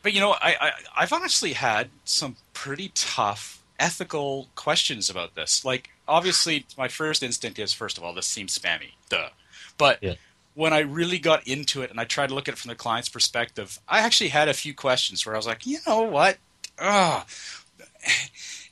But 0.03 0.15
you 0.15 0.21
know, 0.21 0.33
I, 0.33 0.57
I 0.61 0.71
I've 0.97 1.13
honestly 1.13 1.53
had 1.53 1.91
some 2.05 2.37
pretty 2.55 2.91
tough 2.95 3.60
ethical 3.81 4.49
questions 4.55 5.11
about 5.11 5.35
this. 5.35 5.65
Like, 5.65 5.91
obviously, 6.07 6.67
my 6.79 6.87
first 6.87 7.23
instinct 7.23 7.59
is, 7.59 7.73
first 7.73 7.99
of 7.99 8.05
all, 8.05 8.15
this 8.15 8.27
seems 8.27 8.57
spammy, 8.57 8.93
duh. 9.09 9.31
But 9.79 9.99
yeah. 10.03 10.15
when 10.55 10.73
I 10.73 10.81
really 10.81 11.19
got 11.19 11.49
into 11.49 11.83
it 11.83 11.91
and 11.91 11.99
I 11.99 12.05
tried 12.05 12.29
to 12.29 12.35
look 12.35 12.47
at 12.47 12.55
it 12.55 12.59
from 12.59 12.69
the 12.69 12.75
client's 12.77 13.09
perspective, 13.09 13.81
I 13.89 14.01
actually 14.01 14.29
had 14.29 14.49
a 14.49 14.55
few 14.55 14.75
questions 14.75 15.25
where 15.25 15.35
I 15.35 15.39
was 15.39 15.47
like, 15.47 15.67
you 15.67 15.79
know 15.87 16.03
what? 16.03 16.39
Ugh. 16.79 17.27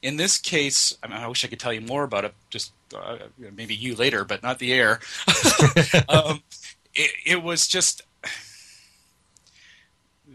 In 0.03 0.16
this 0.16 0.38
case, 0.38 0.97
I, 1.03 1.09
mean, 1.09 1.16
I 1.16 1.27
wish 1.27 1.44
I 1.44 1.49
could 1.49 1.59
tell 1.59 1.73
you 1.73 1.81
more 1.81 2.05
about 2.05 2.25
it. 2.25 2.35
Just 2.51 2.73
uh, 2.94 3.16
maybe 3.57 3.75
you 3.75 3.97
later, 3.97 4.25
but 4.25 4.42
not 4.42 4.59
the 4.59 4.73
air. 4.73 5.01
um, 6.09 6.42
it, 6.94 7.11
it 7.27 7.42
was 7.42 7.66
just 7.66 8.03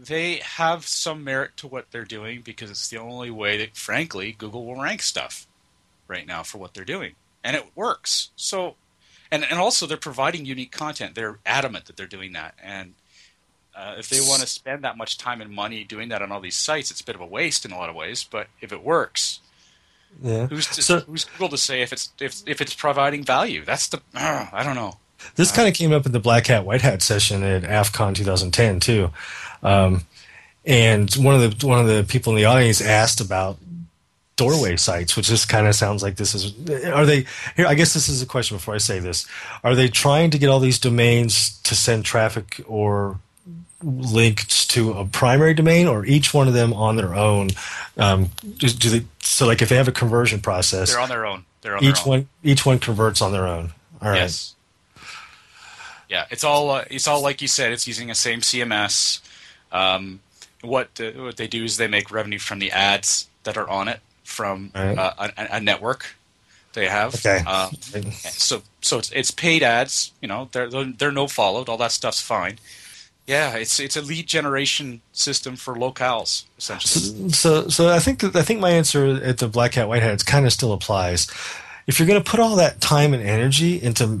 they 0.02 0.36
have 0.36 0.86
some 0.86 1.24
merit 1.24 1.56
to 1.58 1.66
what 1.66 1.90
they're 1.90 2.04
doing 2.04 2.42
because 2.42 2.70
it's 2.70 2.88
the 2.88 2.98
only 2.98 3.30
way 3.30 3.56
that, 3.58 3.76
frankly, 3.76 4.34
Google 4.36 4.66
will 4.66 4.80
rank 4.80 5.02
stuff 5.02 5.46
right 6.08 6.26
now 6.26 6.42
for 6.42 6.58
what 6.58 6.74
they're 6.74 6.84
doing, 6.84 7.14
and 7.42 7.56
it 7.56 7.64
works. 7.74 8.30
So, 8.36 8.76
and 9.30 9.44
and 9.44 9.58
also 9.58 9.86
they're 9.86 9.96
providing 9.96 10.44
unique 10.44 10.72
content. 10.72 11.14
They're 11.14 11.38
adamant 11.46 11.86
that 11.86 11.96
they're 11.96 12.06
doing 12.06 12.32
that, 12.32 12.54
and 12.62 12.94
uh, 13.74 13.96
if 13.98 14.08
they 14.08 14.20
want 14.20 14.40
to 14.40 14.46
spend 14.46 14.84
that 14.84 14.96
much 14.96 15.18
time 15.18 15.40
and 15.40 15.50
money 15.50 15.84
doing 15.84 16.08
that 16.10 16.22
on 16.22 16.30
all 16.30 16.40
these 16.40 16.56
sites, 16.56 16.90
it's 16.90 17.00
a 17.00 17.04
bit 17.04 17.14
of 17.14 17.20
a 17.20 17.26
waste 17.26 17.64
in 17.64 17.72
a 17.72 17.76
lot 17.76 17.88
of 17.88 17.94
ways. 17.94 18.24
But 18.28 18.48
if 18.60 18.72
it 18.72 18.84
works, 18.84 19.40
yeah. 20.22 20.46
Who's 20.46 20.66
to, 20.68 20.82
so, 20.82 21.00
who's 21.00 21.24
Google 21.24 21.48
to 21.50 21.58
say 21.58 21.82
if 21.82 21.92
it's 21.92 22.12
if 22.20 22.42
if 22.46 22.60
it's 22.60 22.74
providing 22.74 23.24
value? 23.24 23.64
That's 23.64 23.88
the 23.88 24.00
uh, 24.14 24.46
I 24.52 24.62
don't 24.62 24.76
know. 24.76 24.98
This 25.36 25.50
kind 25.50 25.66
of 25.66 25.74
came 25.74 25.92
up 25.92 26.04
in 26.06 26.12
the 26.12 26.20
Black 26.20 26.46
Hat 26.46 26.66
White 26.66 26.82
Hat 26.82 27.00
session 27.00 27.42
at 27.42 27.62
AFCON 27.62 28.14
2010 28.14 28.78
too, 28.80 29.10
um, 29.64 30.02
and 30.64 31.12
one 31.14 31.34
of 31.34 31.58
the 31.58 31.66
one 31.66 31.80
of 31.80 31.86
the 31.86 32.04
people 32.04 32.32
in 32.32 32.36
the 32.36 32.44
audience 32.44 32.80
asked 32.80 33.20
about 33.20 33.58
doorway 34.36 34.76
sites, 34.76 35.16
which 35.16 35.28
just 35.28 35.48
kind 35.48 35.66
of 35.66 35.74
sounds 35.74 36.02
like 36.02 36.16
this 36.16 36.34
is. 36.34 36.52
Are 36.86 37.06
they 37.06 37.26
here? 37.56 37.66
I 37.66 37.74
guess 37.74 37.94
this 37.94 38.08
is 38.08 38.22
a 38.22 38.26
question 38.26 38.56
before 38.56 38.74
I 38.74 38.78
say 38.78 38.98
this. 38.98 39.26
Are 39.62 39.74
they 39.74 39.88
trying 39.88 40.30
to 40.30 40.38
get 40.38 40.48
all 40.48 40.60
these 40.60 40.78
domains 40.78 41.58
to 41.62 41.74
send 41.74 42.04
traffic 42.04 42.60
or 42.66 43.18
linked 43.82 44.70
to 44.70 44.92
a 44.92 45.04
primary 45.04 45.54
domain, 45.54 45.86
or 45.86 46.04
each 46.06 46.32
one 46.32 46.48
of 46.48 46.54
them 46.54 46.72
on 46.72 46.96
their 46.96 47.14
own? 47.14 47.50
Um, 47.96 48.30
do, 48.58 48.68
they? 48.68 49.04
So, 49.20 49.46
like, 49.46 49.62
if 49.62 49.68
they 49.68 49.76
have 49.76 49.88
a 49.88 49.92
conversion 49.92 50.40
process, 50.40 50.92
they're 50.92 51.00
on 51.00 51.08
their 51.08 51.26
own. 51.26 51.44
They're 51.62 51.76
on 51.76 51.84
each 51.84 52.04
their 52.04 52.12
own. 52.12 52.20
one. 52.20 52.28
Each 52.42 52.66
one 52.66 52.78
converts 52.78 53.20
on 53.20 53.32
their 53.32 53.46
own. 53.46 53.72
All 54.02 54.10
right. 54.10 54.18
Yes. 54.18 54.54
Yeah, 56.08 56.26
it's 56.30 56.44
all 56.44 56.70
uh, 56.70 56.84
it's 56.90 57.08
all 57.08 57.22
like 57.22 57.40
you 57.40 57.48
said. 57.48 57.72
It's 57.72 57.86
using 57.86 58.08
the 58.08 58.14
same 58.14 58.40
CMS. 58.40 59.20
Um, 59.74 60.20
what 60.62 60.88
uh, 60.98 61.10
what 61.22 61.36
they 61.36 61.46
do 61.46 61.64
is 61.64 61.76
they 61.76 61.88
make 61.88 62.10
revenue 62.10 62.38
from 62.38 62.58
the 62.60 62.70
ads 62.72 63.28
that 63.42 63.56
are 63.58 63.68
on 63.68 63.88
it 63.88 64.00
from 64.22 64.70
Right. 64.74 64.96
uh, 64.96 65.12
a, 65.36 65.56
a 65.56 65.60
network 65.60 66.14
they 66.72 66.88
have. 66.88 67.14
Okay. 67.16 67.38
Um, 67.44 67.70
so 68.12 68.62
so 68.80 68.98
it's, 68.98 69.10
it's 69.12 69.30
paid 69.30 69.62
ads. 69.62 70.12
You 70.22 70.28
know, 70.28 70.48
they're 70.52 70.70
they're 70.70 70.92
they're 70.98 71.12
no 71.12 71.26
followed. 71.28 71.68
All 71.68 71.76
that 71.78 71.92
stuff's 71.92 72.20
fine. 72.22 72.58
Yeah, 73.26 73.56
it's 73.56 73.78
it's 73.80 73.96
a 73.96 74.02
lead 74.02 74.26
generation 74.26 75.00
system 75.12 75.56
for 75.56 75.74
locales 75.74 76.44
essentially. 76.58 77.30
So, 77.30 77.68
so 77.68 77.88
I 77.88 77.98
think 77.98 78.20
that 78.20 78.36
I 78.36 78.42
think 78.42 78.60
my 78.60 78.70
answer 78.70 79.20
at 79.22 79.38
the 79.38 79.48
Black 79.48 79.74
Hat 79.74 79.88
White 79.88 80.02
Hat 80.02 80.24
kind 80.24 80.46
of 80.46 80.52
still 80.52 80.72
applies. 80.72 81.26
If 81.86 81.98
you're 81.98 82.08
going 82.08 82.22
to 82.22 82.30
put 82.30 82.40
all 82.40 82.56
that 82.56 82.80
time 82.80 83.12
and 83.12 83.22
energy 83.22 83.82
into 83.82 84.20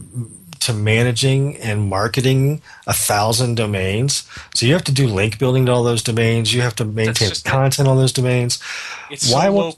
to 0.64 0.72
managing 0.72 1.56
and 1.58 1.88
marketing 1.88 2.62
a 2.86 2.92
thousand 2.92 3.54
domains, 3.56 4.28
so 4.54 4.66
you 4.66 4.72
have 4.72 4.84
to 4.84 4.92
do 4.92 5.06
link 5.06 5.38
building 5.38 5.66
to 5.66 5.72
all 5.72 5.82
those 5.84 6.02
domains. 6.02 6.52
You 6.54 6.62
have 6.62 6.74
to 6.76 6.84
maintain 6.84 7.30
content 7.44 7.88
on 7.88 7.96
those 7.96 8.12
domains. 8.12 8.58
It's 9.10 9.30
Why 9.32 9.46
so 9.46 9.52
low. 9.52 9.72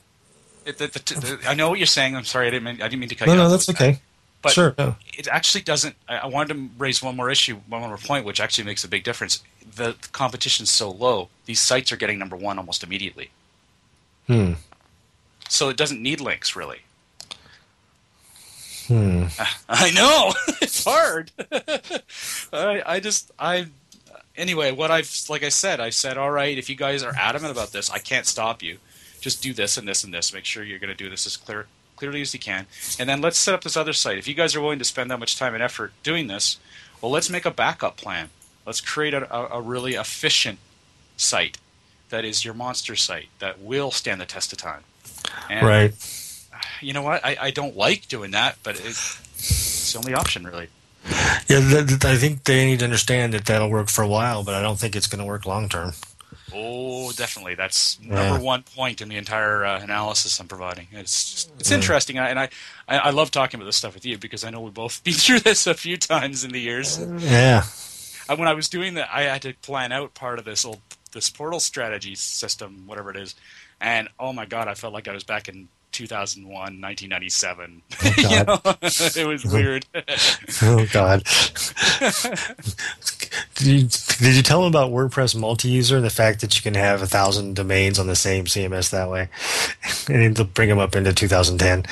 It, 0.65 0.77
the, 0.79 0.87
the, 0.87 0.99
the, 0.99 1.39
I 1.47 1.53
know 1.53 1.69
what 1.69 1.79
you're 1.79 1.85
saying. 1.85 2.15
I'm 2.15 2.25
sorry. 2.25 2.47
I 2.47 2.49
didn't 2.51 2.63
mean, 2.65 2.75
I 2.81 2.87
didn't 2.89 2.99
mean 2.99 3.09
to 3.09 3.15
cut 3.15 3.27
No, 3.27 3.33
you 3.35 3.39
off. 3.39 3.43
no, 3.49 3.53
off. 3.53 3.65
that's 3.65 3.69
okay. 3.69 3.99
But 4.41 4.51
Sure, 4.51 4.75
no. 4.77 4.95
it 5.17 5.27
actually 5.27 5.61
doesn't. 5.63 5.95
I, 6.07 6.17
I 6.17 6.25
wanted 6.27 6.53
to 6.53 6.69
raise 6.77 7.01
one 7.01 7.15
more 7.15 7.29
issue, 7.29 7.55
one 7.67 7.81
more 7.81 7.97
point, 7.97 8.25
which 8.25 8.39
actually 8.39 8.65
makes 8.65 8.83
a 8.83 8.87
big 8.87 9.03
difference. 9.03 9.41
The 9.75 9.95
competition's 10.11 10.69
so 10.71 10.91
low; 10.91 11.29
these 11.45 11.59
sites 11.59 11.91
are 11.91 11.97
getting 11.97 12.19
number 12.19 12.35
one 12.35 12.57
almost 12.57 12.83
immediately. 12.83 13.31
Hmm. 14.27 14.53
So 15.49 15.69
it 15.69 15.77
doesn't 15.77 16.01
need 16.01 16.19
links 16.19 16.55
really. 16.55 16.79
Hmm. 18.87 19.25
I 19.69 19.91
know 19.91 20.33
it's 20.61 20.83
hard. 20.83 21.31
I, 22.53 22.83
I 22.85 22.99
just 22.99 23.31
I 23.37 23.67
anyway. 24.35 24.71
What 24.71 24.91
I've 24.91 25.11
like 25.29 25.43
I 25.43 25.49
said, 25.49 25.79
I 25.79 25.89
said, 25.89 26.17
all 26.17 26.31
right. 26.31 26.57
If 26.57 26.69
you 26.69 26.75
guys 26.75 27.03
are 27.03 27.13
adamant 27.15 27.51
about 27.51 27.71
this, 27.71 27.89
I 27.89 27.99
can't 27.99 28.25
stop 28.25 28.63
you. 28.63 28.77
Just 29.19 29.41
do 29.41 29.53
this 29.53 29.77
and 29.77 29.87
this 29.87 30.03
and 30.03 30.13
this. 30.13 30.33
Make 30.33 30.45
sure 30.45 30.63
you're 30.63 30.79
going 30.79 30.95
to 30.95 31.03
do 31.03 31.09
this 31.09 31.25
as 31.25 31.37
clear 31.37 31.67
clearly 31.95 32.21
as 32.21 32.31
you 32.33 32.39
can, 32.39 32.67
and 32.99 33.09
then 33.09 33.21
let's 33.21 33.39
set 33.39 33.55
up 33.55 33.63
this 33.63 33.75
other 33.75 33.93
site. 33.93 34.19
If 34.19 34.27
you 34.27 34.35
guys 34.35 34.55
are 34.55 34.61
willing 34.61 34.77
to 34.79 34.85
spend 34.85 35.09
that 35.09 35.17
much 35.19 35.35
time 35.37 35.55
and 35.55 35.63
effort 35.63 35.93
doing 36.03 36.27
this, 36.27 36.59
well, 37.01 37.11
let's 37.11 37.29
make 37.29 37.45
a 37.45 37.51
backup 37.51 37.97
plan. 37.97 38.29
Let's 38.67 38.81
create 38.81 39.15
a, 39.15 39.35
a, 39.35 39.57
a 39.57 39.61
really 39.61 39.95
efficient 39.95 40.59
site 41.15 41.57
that 42.09 42.23
is 42.23 42.45
your 42.45 42.53
monster 42.53 42.95
site 42.95 43.29
that 43.39 43.59
will 43.59 43.91
stand 43.91 44.21
the 44.21 44.25
test 44.25 44.51
of 44.53 44.59
time. 44.59 44.83
And 45.49 45.65
Right. 45.65 45.93
You 46.81 46.93
know 46.93 47.01
what? 47.01 47.23
I, 47.25 47.37
I 47.39 47.51
don't 47.51 47.75
like 47.75 48.07
doing 48.07 48.31
that, 48.31 48.57
but 48.63 48.75
it's, 48.79 49.19
it's 49.35 49.93
the 49.93 49.99
only 49.99 50.13
option, 50.13 50.45
really. 50.45 50.67
Yeah, 51.47 51.61
th- 51.61 51.87
th- 51.87 52.05
I 52.05 52.17
think 52.17 52.43
they 52.43 52.65
need 52.65 52.79
to 52.79 52.85
understand 52.85 53.33
that 53.33 53.45
that'll 53.45 53.69
work 53.69 53.87
for 53.89 54.01
a 54.01 54.07
while, 54.07 54.43
but 54.43 54.53
I 54.55 54.61
don't 54.61 54.77
think 54.79 54.95
it's 54.95 55.07
going 55.07 55.19
to 55.19 55.25
work 55.25 55.45
long 55.45 55.69
term. 55.69 55.93
Oh, 56.53 57.11
definitely. 57.11 57.55
That's 57.55 57.97
Yeah. 58.01 58.29
number 58.29 58.43
one 58.43 58.63
point 58.63 59.01
in 59.01 59.09
the 59.09 59.17
entire 59.17 59.65
uh, 59.65 59.81
analysis 59.81 60.39
I'm 60.39 60.47
providing. 60.47 60.87
It's 60.91 61.31
just, 61.31 61.51
it's 61.59 61.71
interesting, 61.71 62.17
and 62.17 62.39
I, 62.39 62.49
I 62.87 62.97
I 62.97 63.09
love 63.11 63.31
talking 63.31 63.57
about 63.59 63.65
this 63.65 63.75
stuff 63.75 63.93
with 63.93 64.05
you 64.05 64.17
because 64.17 64.43
I 64.43 64.49
know 64.49 64.61
we've 64.61 64.73
both 64.73 65.03
been 65.05 65.13
through 65.13 65.39
this 65.41 65.67
a 65.67 65.73
few 65.73 65.97
times 65.97 66.43
in 66.43 66.51
the 66.51 66.59
years. 66.59 66.99
Yeah. 67.19 67.63
I, 68.29 68.33
when 68.35 68.47
I 68.47 68.53
was 68.53 68.67
doing 68.69 68.95
that, 68.95 69.09
I 69.11 69.23
had 69.23 69.41
to 69.43 69.53
plan 69.55 69.91
out 69.91 70.13
part 70.13 70.39
of 70.39 70.45
this 70.45 70.65
old 70.65 70.81
this 71.13 71.29
portal 71.29 71.59
strategy 71.59 72.15
system, 72.15 72.83
whatever 72.85 73.09
it 73.11 73.17
is, 73.17 73.35
and 73.79 74.09
oh 74.19 74.33
my 74.33 74.45
god, 74.45 74.67
I 74.67 74.73
felt 74.73 74.93
like 74.93 75.07
I 75.07 75.13
was 75.13 75.23
back 75.23 75.47
in 75.47 75.67
2001, 75.97 76.51
1997. 76.53 77.81
you 78.17 78.23
God. 78.23 78.47
know? 78.47 78.59
it 78.81 79.27
was 79.27 79.43
weird. 79.45 79.85
Oh 80.61 80.85
God. 80.91 81.23
did, 83.55 83.65
you, 83.67 83.87
did 84.19 84.35
you 84.35 84.41
tell 84.43 84.61
them 84.61 84.69
about 84.71 84.91
WordPress 84.91 85.35
multi-user 85.35 85.95
and 85.97 86.05
the 86.05 86.09
fact 86.09 86.41
that 86.41 86.55
you 86.55 86.61
can 86.61 86.75
have 86.75 87.01
a 87.01 87.07
thousand 87.07 87.55
domains 87.55 87.97
on 87.99 88.07
the 88.07 88.15
same 88.15 88.45
CMS 88.45 88.91
that 88.91 89.09
way, 89.09 89.29
and 90.09 90.35
to 90.35 90.43
bring 90.43 90.69
them 90.69 90.79
up 90.79 90.95
into 90.95 91.13
2010? 91.13 91.83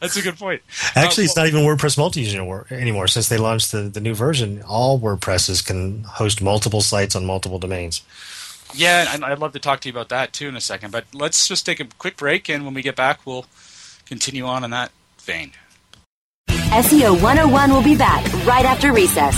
That's 0.00 0.16
a 0.16 0.22
good 0.22 0.36
point. 0.38 0.62
Actually, 0.94 1.24
Uh, 1.24 1.26
it's 1.26 1.36
not 1.36 1.46
even 1.46 1.62
WordPress 1.62 1.96
multi-user 1.96 2.36
anymore- 2.38 2.66
anymore 2.70 3.08
since 3.08 3.28
they 3.28 3.38
launched 3.38 3.72
the, 3.72 3.82
the 3.82 4.00
new 4.00 4.14
version. 4.14 4.62
All 4.62 4.98
WordPresses 5.00 5.64
can 5.64 6.02
host 6.04 6.42
multiple 6.42 6.80
sites 6.80 7.14
on 7.16 7.24
multiple 7.24 7.58
domains. 7.58 8.02
Yeah, 8.76 9.14
and 9.14 9.24
I'd 9.24 9.38
love 9.38 9.52
to 9.52 9.58
talk 9.58 9.80
to 9.80 9.88
you 9.88 9.92
about 9.92 10.08
that 10.08 10.32
too 10.32 10.48
in 10.48 10.56
a 10.56 10.60
second. 10.60 10.90
But 10.90 11.04
let's 11.12 11.46
just 11.48 11.64
take 11.64 11.80
a 11.80 11.84
quick 11.98 12.16
break, 12.16 12.48
and 12.48 12.64
when 12.64 12.74
we 12.74 12.82
get 12.82 12.96
back, 12.96 13.20
we'll 13.24 13.46
continue 14.06 14.44
on 14.44 14.64
in 14.64 14.70
that 14.70 14.90
vein. 15.20 15.52
SEO 16.48 17.20
101 17.22 17.70
will 17.72 17.82
be 17.82 17.96
back 17.96 18.24
right 18.44 18.64
after 18.64 18.92
recess. 18.92 19.36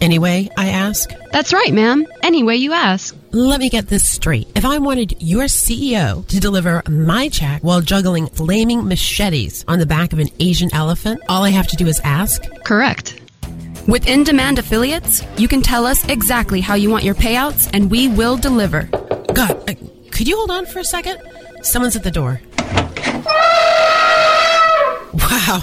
Anyway, 0.00 0.48
I 0.56 0.68
ask. 0.68 1.10
That's 1.32 1.52
right, 1.52 1.74
ma'am. 1.74 2.06
Anyway, 2.22 2.56
you 2.56 2.72
ask. 2.72 3.16
Let 3.32 3.58
me 3.58 3.68
get 3.68 3.88
this 3.88 4.08
straight. 4.08 4.48
If 4.54 4.64
I 4.64 4.78
wanted 4.78 5.20
your 5.20 5.44
CEO 5.44 6.24
to 6.28 6.40
deliver 6.40 6.82
my 6.88 7.28
check 7.28 7.62
while 7.62 7.80
juggling 7.80 8.28
flaming 8.28 8.86
machetes 8.86 9.64
on 9.66 9.80
the 9.80 9.86
back 9.86 10.12
of 10.12 10.20
an 10.20 10.28
Asian 10.38 10.72
elephant, 10.72 11.20
all 11.28 11.42
I 11.42 11.50
have 11.50 11.66
to 11.68 11.76
do 11.76 11.88
is 11.88 12.00
ask? 12.04 12.42
Correct. 12.64 13.20
With 13.88 14.06
in 14.06 14.22
demand 14.22 14.58
affiliates, 14.58 15.24
you 15.38 15.48
can 15.48 15.62
tell 15.62 15.86
us 15.86 16.06
exactly 16.10 16.60
how 16.60 16.74
you 16.74 16.90
want 16.90 17.04
your 17.04 17.14
payouts 17.14 17.70
and 17.72 17.90
we 17.90 18.06
will 18.06 18.36
deliver. 18.36 18.82
God, 19.32 19.52
uh, 19.66 19.72
could 20.10 20.28
you 20.28 20.36
hold 20.36 20.50
on 20.50 20.66
for 20.66 20.80
a 20.80 20.84
second? 20.84 21.18
Someone's 21.62 21.96
at 21.96 22.02
the 22.02 22.10
door. 22.10 22.42
Wow, 25.14 25.62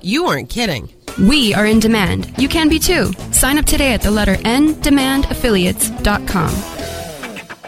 you 0.00 0.24
weren't 0.24 0.48
kidding. 0.48 0.88
We 1.18 1.52
are 1.52 1.66
in 1.66 1.78
demand. 1.78 2.32
You 2.38 2.48
can 2.48 2.70
be 2.70 2.78
too. 2.78 3.12
Sign 3.32 3.58
up 3.58 3.66
today 3.66 3.92
at 3.92 4.00
the 4.00 4.10
letter 4.10 4.36
ndemandaffiliates.com. 4.36 6.77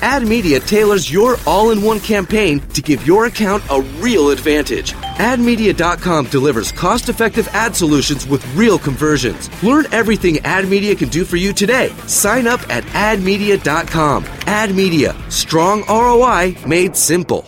Ad 0.00 0.26
Media 0.26 0.60
tailors 0.60 1.10
your 1.10 1.36
all 1.46 1.70
in 1.70 1.82
one 1.82 2.00
campaign 2.00 2.60
to 2.70 2.82
give 2.82 3.06
your 3.06 3.26
account 3.26 3.62
a 3.70 3.80
real 3.98 4.30
advantage. 4.30 4.92
AdMedia.com 4.92 6.26
delivers 6.26 6.70
cost 6.72 7.08
effective 7.08 7.48
ad 7.48 7.74
solutions 7.74 8.26
with 8.26 8.46
real 8.54 8.78
conversions. 8.78 9.50
Learn 9.62 9.86
everything 9.92 10.38
Ad 10.40 10.68
Media 10.68 10.94
can 10.94 11.08
do 11.08 11.24
for 11.24 11.36
you 11.36 11.52
today. 11.52 11.88
Sign 12.06 12.46
up 12.46 12.60
at 12.68 12.84
AdMedia.com. 12.84 14.24
Ad 14.46 14.74
Media, 14.74 15.16
strong 15.30 15.82
ROI 15.88 16.56
made 16.66 16.94
simple. 16.96 17.46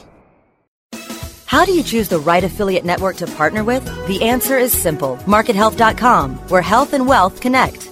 How 1.48 1.64
do 1.64 1.72
you 1.72 1.82
choose 1.82 2.10
the 2.10 2.18
right 2.18 2.44
affiliate 2.44 2.84
network 2.84 3.16
to 3.16 3.26
partner 3.26 3.64
with? 3.64 3.82
The 4.06 4.22
answer 4.22 4.58
is 4.58 4.70
simple 4.72 5.16
MarketHealth.com, 5.24 6.36
where 6.48 6.60
health 6.60 6.92
and 6.92 7.06
wealth 7.08 7.40
connect. 7.40 7.87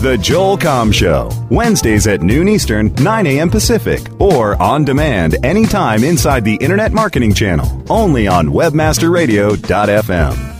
The 0.00 0.18
Joel 0.18 0.58
Comm 0.58 0.92
Show, 0.92 1.30
Wednesdays 1.50 2.06
at 2.06 2.20
noon 2.20 2.48
Eastern, 2.48 2.92
9 2.96 3.26
a.m. 3.26 3.48
Pacific, 3.48 4.02
or 4.20 4.60
on 4.60 4.84
demand 4.84 5.36
anytime 5.42 6.04
inside 6.04 6.44
the 6.44 6.56
Internet 6.56 6.92
Marketing 6.92 7.32
Channel, 7.32 7.82
only 7.88 8.28
on 8.28 8.48
WebmasterRadio.fm. 8.48 10.52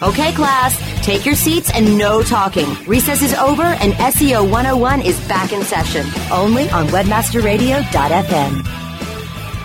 Okay, 0.00 0.32
class, 0.32 0.78
take 1.04 1.26
your 1.26 1.34
seats 1.34 1.72
and 1.74 1.98
no 1.98 2.22
talking. 2.22 2.72
Recess 2.86 3.20
is 3.20 3.34
over 3.34 3.64
and 3.64 3.94
SEO 3.94 4.48
101 4.48 5.02
is 5.02 5.18
back 5.26 5.52
in 5.52 5.64
session, 5.64 6.06
only 6.30 6.70
on 6.70 6.86
WebmasterRadio.fm. 6.86 8.77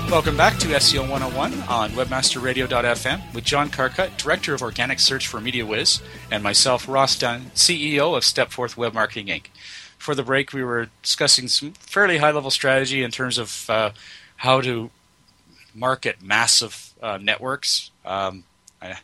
Welcome 0.10 0.38
back 0.38 0.58
to 0.60 0.68
SEO 0.68 1.10
101 1.10 1.54
on 1.64 1.90
webmasterradio.fm 1.92 3.34
with 3.34 3.44
John 3.44 3.70
Carcutt, 3.70 4.16
Director 4.18 4.54
of 4.54 4.62
Organic 4.62 5.00
Search 5.00 5.28
for 5.28 5.40
MediaWhiz, 5.40 6.02
and 6.32 6.44
myself, 6.44 6.88
Ross 6.88 7.18
Dunn, 7.18 7.52
CEO 7.56 8.16
of 8.16 8.24
Stepforth 8.24 8.78
Web 8.78 8.94
Marketing 8.94 9.28
Inc. 9.28 9.48
For 9.98 10.14
the 10.14 10.22
break, 10.22 10.54
we 10.54 10.64
were 10.64 10.90
discussing 11.02 11.48
some 11.48 11.74
fairly 11.74 12.18
high 12.20 12.32
level 12.32 12.52
strategy 12.52 13.04
in 13.04 13.10
terms 13.10 13.38
of 13.38 13.70
uh, 13.70 13.92
how 14.38 14.62
to 14.62 14.92
market 15.74 16.22
massive 16.22 16.94
uh, 17.02 17.18
networks. 17.18 17.90
Um, 18.06 18.44
I, 18.82 19.00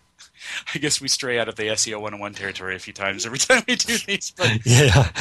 I 0.74 0.80
guess 0.80 1.02
we 1.02 1.08
stray 1.08 1.40
out 1.40 1.48
of 1.48 1.56
the 1.56 1.64
SEO 1.64 1.96
101 1.96 2.34
territory 2.34 2.76
a 2.76 2.80
few 2.80 2.94
times 2.94 3.26
every 3.26 3.40
time 3.40 3.64
we 3.68 3.76
do 3.76 3.98
these. 3.98 4.32
But 4.32 4.60
yeah, 4.66 5.12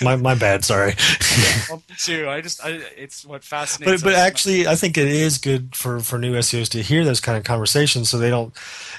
my 0.00 0.16
my 0.16 0.34
bad. 0.34 0.64
Sorry. 0.64 0.94
yeah, 1.38 1.60
well, 1.68 1.82
too. 1.98 2.28
I 2.28 2.40
just 2.40 2.64
I, 2.64 2.80
it's 2.96 3.24
what 3.24 3.44
fascinates. 3.44 4.02
But 4.02 4.12
but 4.12 4.18
actually, 4.18 4.66
I 4.66 4.74
think 4.74 4.98
it 4.98 5.08
is 5.08 5.38
good 5.38 5.74
for 5.74 6.00
for 6.00 6.18
new 6.18 6.34
SEOs 6.34 6.68
to 6.70 6.82
hear 6.82 7.04
those 7.04 7.20
kind 7.20 7.38
of 7.38 7.44
conversations, 7.44 8.10
so 8.10 8.18
they 8.18 8.30
don't 8.30 8.54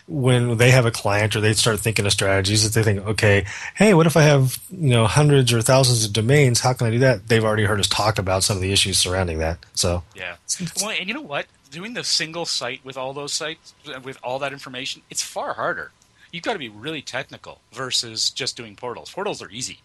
when 0.08 0.58
they 0.58 0.72
have 0.72 0.86
a 0.86 0.92
client 0.92 1.36
or 1.36 1.42
they 1.42 1.54
start 1.54 1.80
thinking 1.80 2.06
of 2.06 2.12
strategies 2.12 2.64
that 2.64 2.74
they 2.78 2.84
think, 2.84 3.06
okay, 3.06 3.46
hey, 3.76 3.94
what 3.94 4.08
if 4.08 4.16
I 4.16 4.22
have 4.24 4.60
you 4.72 4.90
know 4.90 5.06
hundreds 5.06 5.52
or 5.54 5.62
thousands 5.62 6.06
of 6.06 6.14
domains? 6.14 6.62
How 6.62 6.74
can 6.74 6.88
I 6.88 6.92
do 6.92 7.00
that? 7.00 7.28
They've 7.28 7.44
already 7.44 7.66
heard 7.66 7.80
us 7.80 7.88
talk 7.88 8.18
about 8.18 8.44
some 8.44 8.58
of 8.58 8.62
the 8.62 8.72
issues 8.72 8.98
surrounding 9.00 9.40
that. 9.40 9.60
So 9.74 10.04
yeah. 10.16 10.36
Well, 10.82 10.92
and 10.92 11.08
you 11.08 11.14
know 11.14 11.22
what? 11.22 11.46
Doing 11.78 11.94
the 11.94 12.04
single 12.04 12.46
site 12.48 12.84
with 12.84 12.98
all 12.98 13.14
those 13.14 13.34
sites 13.34 13.76
with 14.04 14.18
all 14.24 14.40
that 14.40 14.52
information, 14.52 15.04
it's 15.12 15.22
far 15.22 15.54
harder. 15.54 15.92
You've 16.32 16.42
got 16.42 16.54
to 16.54 16.60
be 16.60 16.70
really 16.70 17.04
technical 17.04 17.62
versus 17.72 18.32
just 18.32 18.58
doing 18.58 18.76
portals. 18.76 19.12
Portals 19.12 19.44
are 19.44 19.52
easy. 19.52 19.82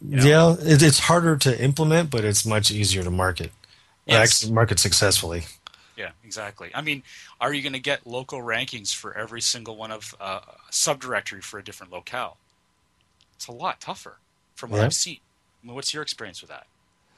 You 0.00 0.18
know? 0.18 0.24
Yeah, 0.24 0.56
it's 0.60 1.00
harder 1.00 1.36
to 1.38 1.60
implement, 1.60 2.10
but 2.10 2.24
it's 2.24 2.46
much 2.46 2.70
easier 2.70 3.02
to 3.02 3.10
market. 3.10 3.50
Yes. 4.06 4.48
Market 4.48 4.78
successfully. 4.78 5.42
Yeah, 5.96 6.10
exactly. 6.22 6.70
I 6.72 6.82
mean, 6.82 7.02
are 7.40 7.52
you 7.52 7.60
going 7.60 7.72
to 7.72 7.80
get 7.80 8.06
local 8.06 8.40
rankings 8.40 8.94
for 8.94 9.18
every 9.18 9.40
single 9.40 9.74
one 9.74 9.90
of 9.90 10.14
uh, 10.20 10.42
a 10.46 10.70
subdirectory 10.70 11.42
for 11.42 11.58
a 11.58 11.64
different 11.64 11.92
locale? 11.92 12.36
It's 13.34 13.48
a 13.48 13.52
lot 13.52 13.80
tougher 13.80 14.18
from 14.54 14.70
what 14.70 14.76
Yeah. 14.76 14.84
I've 14.84 14.94
seen. 14.94 15.18
I 15.64 15.66
mean, 15.66 15.74
what's 15.74 15.92
your 15.92 16.04
experience 16.04 16.40
with 16.40 16.50
that? 16.50 16.68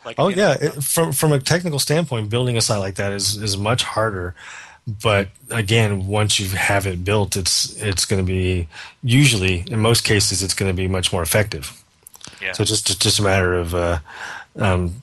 Like, 0.04 0.16
Oh 0.18 0.28
yeah, 0.28 0.56
it, 0.60 0.82
from 0.82 1.12
from 1.12 1.32
a 1.32 1.38
technical 1.38 1.78
standpoint, 1.78 2.30
building 2.30 2.56
a 2.56 2.60
site 2.60 2.80
like 2.80 2.94
that 2.96 3.12
is 3.12 3.36
is 3.36 3.56
much 3.56 3.82
harder. 3.82 4.34
But 4.86 5.28
again, 5.50 6.06
once 6.06 6.40
you 6.40 6.48
have 6.48 6.86
it 6.86 7.04
built, 7.04 7.36
it's 7.36 7.76
it's 7.80 8.04
going 8.04 8.24
to 8.24 8.26
be 8.26 8.66
usually 9.02 9.64
in 9.70 9.78
most 9.78 10.04
cases 10.04 10.42
it's 10.42 10.54
going 10.54 10.70
to 10.70 10.76
be 10.76 10.88
much 10.88 11.12
more 11.12 11.22
effective. 11.22 11.82
Yeah. 12.40 12.52
So 12.52 12.64
just 12.64 13.00
just 13.00 13.18
a 13.18 13.22
matter 13.22 13.54
of 13.54 13.74
uh, 13.74 13.98
um, 14.56 14.94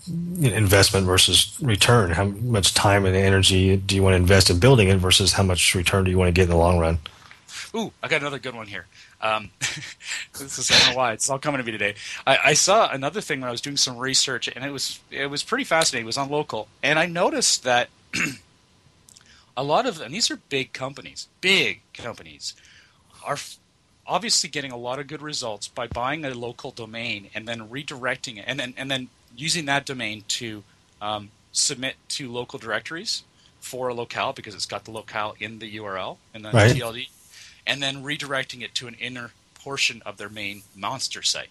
investment 0.41 1.05
versus 1.05 1.57
return. 1.61 2.11
How 2.11 2.25
much 2.25 2.73
time 2.73 3.05
and 3.05 3.15
energy 3.15 3.77
do 3.77 3.95
you 3.95 4.03
want 4.03 4.13
to 4.13 4.17
invest 4.17 4.49
in 4.49 4.59
building 4.59 4.89
it 4.89 4.97
versus 4.97 5.33
how 5.33 5.43
much 5.43 5.75
return 5.75 6.03
do 6.03 6.11
you 6.11 6.17
want 6.17 6.29
to 6.29 6.33
get 6.33 6.45
in 6.45 6.49
the 6.49 6.57
long 6.57 6.79
run? 6.79 6.97
Ooh, 7.75 7.91
I 8.01 8.07
got 8.07 8.21
another 8.21 8.39
good 8.39 8.55
one 8.55 8.67
here. 8.67 8.85
Um, 9.19 9.49
this 10.39 10.59
is 10.59 10.69
I 10.69 10.77
don't 10.77 10.89
know 10.91 10.97
why 10.97 11.13
it's 11.13 11.29
all 11.29 11.39
coming 11.39 11.59
to 11.59 11.65
me 11.65 11.71
today. 11.71 11.95
I, 12.25 12.37
I 12.45 12.53
saw 12.53 12.89
another 12.91 13.21
thing 13.21 13.41
when 13.41 13.47
I 13.47 13.51
was 13.51 13.61
doing 13.61 13.77
some 13.77 13.97
research, 13.97 14.47
and 14.47 14.63
it 14.63 14.71
was 14.71 14.99
it 15.09 15.27
was 15.27 15.43
pretty 15.43 15.63
fascinating. 15.63 16.05
It 16.05 16.07
was 16.07 16.17
on 16.17 16.29
local, 16.29 16.67
and 16.83 16.99
I 16.99 17.05
noticed 17.07 17.63
that 17.63 17.89
a 19.57 19.63
lot 19.63 19.85
of 19.85 20.01
and 20.01 20.13
these 20.13 20.29
are 20.29 20.37
big 20.49 20.73
companies, 20.73 21.27
big 21.41 21.81
companies, 21.93 22.53
are 23.25 23.33
f- 23.33 23.57
obviously 24.05 24.49
getting 24.49 24.71
a 24.71 24.77
lot 24.77 24.99
of 24.99 25.07
good 25.07 25.21
results 25.21 25.67
by 25.67 25.87
buying 25.87 26.23
a 26.23 26.33
local 26.33 26.71
domain 26.71 27.29
and 27.33 27.47
then 27.47 27.69
redirecting 27.69 28.37
it, 28.37 28.45
and 28.47 28.59
then 28.59 28.73
and 28.77 28.89
then 28.91 29.09
using 29.35 29.65
that 29.65 29.85
domain 29.85 30.23
to 30.27 30.63
um, 31.01 31.29
submit 31.51 31.95
to 32.09 32.31
local 32.31 32.59
directories 32.59 33.23
for 33.59 33.87
a 33.89 33.93
locale 33.93 34.31
because 34.33 34.55
it's 34.55 34.65
got 34.65 34.85
the 34.85 34.91
locale 34.91 35.35
in 35.39 35.59
the 35.59 35.75
URL 35.77 36.17
and 36.33 36.45
the 36.45 36.51
Right. 36.51 36.75
TLD, 36.75 37.09
and 37.67 37.83
then 37.83 38.03
redirecting 38.03 38.61
it 38.63 38.73
to 38.75 38.87
an 38.87 38.95
inner 38.95 39.31
portion 39.53 40.01
of 40.05 40.17
their 40.17 40.29
main 40.29 40.63
monster 40.75 41.21
site. 41.21 41.49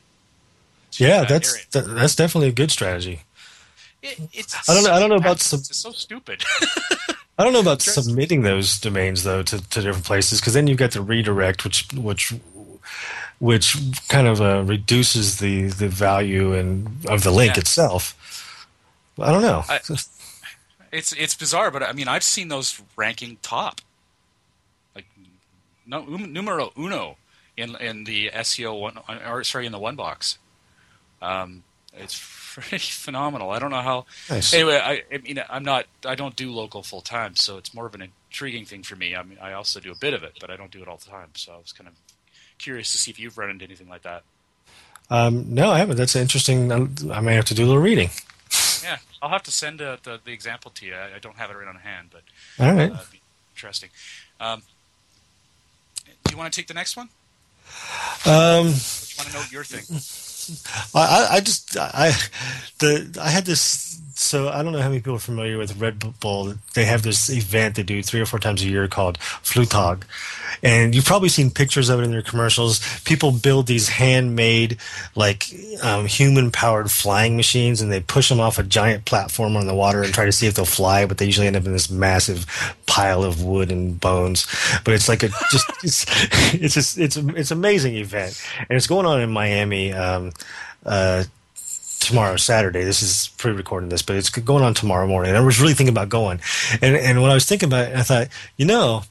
to 0.92 1.04
Yeah, 1.04 1.20
that 1.20 1.28
that's 1.28 1.66
that, 1.66 1.82
that's 1.82 2.16
definitely 2.16 2.48
a 2.48 2.52
good 2.52 2.70
strategy. 2.72 3.20
It, 4.02 4.20
it's 4.32 4.68
I 4.68 4.74
don't 4.74 4.84
know- 4.84 4.92
I 4.92 4.98
don't 4.98 5.10
know 5.10 5.16
about 5.16 5.36
it's 5.36 5.76
so 5.76 5.92
stupid. 5.92 6.42
I 7.38 7.44
don't 7.44 7.52
know 7.52 7.60
about 7.60 7.82
submitting 7.82 8.42
those 8.42 8.80
domains 8.80 9.22
though 9.22 9.42
to, 9.42 9.58
to 9.68 9.82
different 9.82 10.04
places 10.06 10.40
because 10.40 10.54
then 10.54 10.66
you've 10.66 10.78
got 10.78 10.92
the 10.92 11.02
redirect, 11.02 11.64
which 11.64 11.86
which 11.92 12.32
which 13.38 13.76
kind 14.08 14.26
of 14.26 14.40
uh, 14.40 14.62
reduces 14.64 15.38
the 15.38 15.64
the 15.64 15.88
value 15.88 16.54
and 16.54 17.04
of 17.06 17.22
the 17.24 17.30
link 17.30 17.54
Yeah. 17.56 17.60
itself. 17.60 18.14
I 19.18 19.30
don't 19.32 19.42
know. 19.42 19.64
I- 19.68 19.80
it's 20.92 21.12
it's 21.12 21.34
bizarre, 21.34 21.70
but 21.70 21.82
I 21.82 21.92
mean 21.92 22.08
I've 22.08 22.22
seen 22.24 22.48
those 22.48 22.80
ranking 22.96 23.36
top, 23.42 23.80
numero 25.86 26.72
uno 26.78 27.16
in 27.56 27.76
in 27.76 28.04
the 28.04 28.30
SEO 28.34 28.78
one 28.80 28.98
or 29.26 29.44
sorry 29.44 29.66
in 29.66 29.72
the 29.72 29.78
one 29.78 29.96
box. 29.96 30.38
Um, 31.22 31.62
it's 31.94 32.20
pretty 32.54 32.78
phenomenal. 32.78 33.50
I 33.50 33.58
don't 33.58 33.70
know 33.70 33.80
how. 33.80 34.06
Nice. 34.30 34.52
Anyway, 34.52 34.76
I, 34.76 35.02
I 35.12 35.18
mean 35.18 35.42
I'm 35.48 35.64
not 35.64 35.86
I 36.04 36.14
don't 36.14 36.36
do 36.36 36.50
local 36.52 36.82
full 36.82 37.00
time, 37.00 37.36
so 37.36 37.56
it's 37.58 37.74
more 37.74 37.86
of 37.86 37.94
an 37.94 38.02
intriguing 38.30 38.64
thing 38.64 38.82
for 38.82 38.96
me. 38.96 39.14
I 39.16 39.22
mean 39.22 39.38
I 39.40 39.52
also 39.52 39.80
do 39.80 39.92
a 39.92 39.96
bit 39.96 40.14
of 40.14 40.22
it, 40.22 40.32
but 40.40 40.50
I 40.50 40.56
don't 40.56 40.70
do 40.70 40.82
it 40.82 40.88
all 40.88 40.96
the 40.98 41.10
time. 41.10 41.30
So 41.34 41.52
I 41.52 41.58
was 41.58 41.72
kind 41.72 41.88
of 41.88 41.94
curious 42.58 42.92
to 42.92 42.98
see 42.98 43.10
if 43.10 43.18
you've 43.18 43.38
run 43.38 43.50
into 43.50 43.64
anything 43.64 43.88
like 43.88 44.02
that. 44.02 44.22
Um, 45.08 45.54
no, 45.54 45.70
I 45.70 45.78
haven't. 45.78 45.96
That's 45.96 46.16
interesting. 46.16 46.72
I, 47.12 47.20
may 47.20 47.34
have 47.34 47.44
to 47.46 47.54
do 47.54 47.64
a 47.64 47.66
little 47.66 47.82
reading. 47.82 48.10
Yeah, 48.82 48.98
I'll 49.22 49.30
have 49.30 49.44
to 49.44 49.50
send 49.52 49.80
uh, 49.80 49.98
the 50.02 50.20
the 50.24 50.32
example 50.32 50.70
to 50.72 50.86
you. 50.86 50.94
I, 50.94 51.16
I 51.16 51.18
don't 51.20 51.36
have 51.36 51.50
it 51.50 51.56
right 51.56 51.68
on 51.68 51.76
hand, 51.76 52.08
but 52.10 52.22
All 52.58 52.72
right. 52.74 52.90
uh, 52.90 52.98
be 53.12 53.20
interesting. 53.54 53.90
Um, 54.40 54.62
you 56.30 56.36
want 56.36 56.52
to 56.52 56.60
take 56.60 56.66
the 56.68 56.74
next 56.74 56.96
one? 56.96 57.08
Um, 58.26 58.66
you 58.66 59.16
want 59.18 59.28
to 59.28 59.32
know 59.32 59.42
your 59.50 59.64
thing? 59.64 60.25
I, 60.94 61.28
I- 61.32 61.40
just 61.40 61.76
I 61.76 62.12
the 62.78 63.18
I 63.22 63.28
had 63.30 63.46
this. 63.46 63.84
So 64.18 64.48
I 64.48 64.62
don't 64.62 64.72
know 64.72 64.80
how 64.80 64.88
many 64.88 65.00
people 65.00 65.16
are 65.16 65.18
familiar 65.18 65.58
with 65.58 65.76
Red 65.78 66.02
Bull. 66.20 66.54
They 66.72 66.86
have 66.86 67.02
this 67.02 67.28
event 67.28 67.74
they 67.74 67.82
do 67.82 68.02
three 68.02 68.18
or 68.18 68.24
four 68.24 68.38
times 68.38 68.62
a 68.62 68.66
year 68.66 68.88
called 68.88 69.18
Flugtag, 69.18 70.04
and 70.62 70.94
you've 70.94 71.04
probably 71.04 71.28
seen 71.28 71.50
pictures 71.50 71.90
of 71.90 72.00
it 72.00 72.04
in 72.04 72.12
their 72.12 72.22
commercials. 72.22 72.80
People 73.04 73.30
build 73.30 73.66
these 73.66 73.90
handmade, 73.90 74.78
like 75.16 75.44
um, 75.82 76.06
human-powered 76.06 76.90
flying 76.90 77.36
machines, 77.36 77.82
and 77.82 77.92
they 77.92 78.00
push 78.00 78.30
them 78.30 78.40
off 78.40 78.58
a 78.58 78.62
giant 78.62 79.04
platform 79.04 79.54
on 79.54 79.66
the 79.66 79.74
water 79.74 80.02
and 80.02 80.14
try 80.14 80.24
to 80.24 80.32
see 80.32 80.46
if 80.46 80.54
they'll 80.54 80.64
fly. 80.64 81.04
But 81.04 81.18
they 81.18 81.26
usually 81.26 81.46
end 81.46 81.56
up 81.56 81.66
in 81.66 81.72
this 81.74 81.90
massive 81.90 82.46
pile 82.86 83.22
of 83.22 83.44
wood 83.44 83.70
and 83.70 84.00
bones. 84.00 84.46
But 84.82 84.94
it's 84.94 85.10
like 85.10 85.24
a 85.24 85.28
just 85.52 85.70
it's 85.84 86.06
it's 86.54 86.72
just 86.74 86.96
it's 86.96 87.16
it's 87.18 87.50
amazing 87.50 87.96
event, 87.96 88.42
and 88.60 88.78
it's 88.78 88.86
going 88.86 89.04
on 89.04 89.20
in 89.20 89.30
Miami. 89.30 89.92
Um, 89.92 90.32
uh, 90.84 91.24
tomorrow, 92.00 92.36
Saturday. 92.36 92.84
This 92.84 93.02
is 93.02 93.28
pre-recording 93.36 93.88
this, 93.88 94.02
but 94.02 94.16
it's 94.16 94.30
going 94.30 94.62
on 94.62 94.74
tomorrow 94.74 95.06
morning. 95.06 95.30
And 95.30 95.38
I 95.38 95.40
was 95.40 95.60
really 95.60 95.74
thinking 95.74 95.94
about 95.94 96.08
going, 96.08 96.40
and 96.80 96.96
and 96.96 97.22
when 97.22 97.30
I 97.30 97.34
was 97.34 97.46
thinking 97.46 97.68
about 97.68 97.88
it, 97.90 97.96
I 97.96 98.02
thought, 98.02 98.28
you 98.56 98.66
know, 98.66 99.02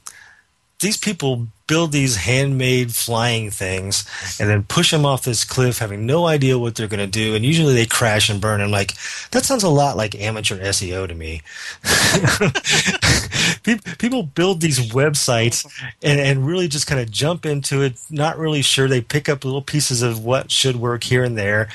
these 0.80 0.96
people 0.96 1.48
build 1.66 1.90
these 1.90 2.16
handmade 2.16 2.94
flying 2.94 3.50
things 3.50 4.04
and 4.38 4.48
then 4.48 4.62
push 4.62 4.90
them 4.90 5.04
off 5.04 5.24
this 5.24 5.44
cliff 5.44 5.78
having 5.78 6.06
no 6.06 6.26
idea 6.26 6.58
what 6.58 6.74
they're 6.74 6.86
going 6.86 7.00
to 7.00 7.06
do 7.06 7.34
and 7.34 7.44
usually 7.44 7.74
they 7.74 7.86
crash 7.86 8.28
and 8.28 8.40
burn 8.40 8.60
i'm 8.60 8.70
like 8.70 8.92
that 9.32 9.44
sounds 9.44 9.64
a 9.64 9.68
lot 9.68 9.96
like 9.96 10.14
amateur 10.14 10.56
seo 10.58 11.08
to 11.08 11.14
me 11.14 11.42
people 13.98 14.22
build 14.22 14.60
these 14.60 14.78
websites 14.92 15.66
and, 16.02 16.20
and 16.20 16.46
really 16.46 16.68
just 16.68 16.86
kind 16.86 17.00
of 17.00 17.10
jump 17.10 17.44
into 17.44 17.82
it 17.82 17.98
not 18.10 18.38
really 18.38 18.62
sure 18.62 18.88
they 18.88 19.00
pick 19.00 19.28
up 19.28 19.44
little 19.44 19.62
pieces 19.62 20.02
of 20.02 20.24
what 20.24 20.50
should 20.50 20.76
work 20.76 21.04
here 21.04 21.24
and 21.24 21.36
there 21.36 21.68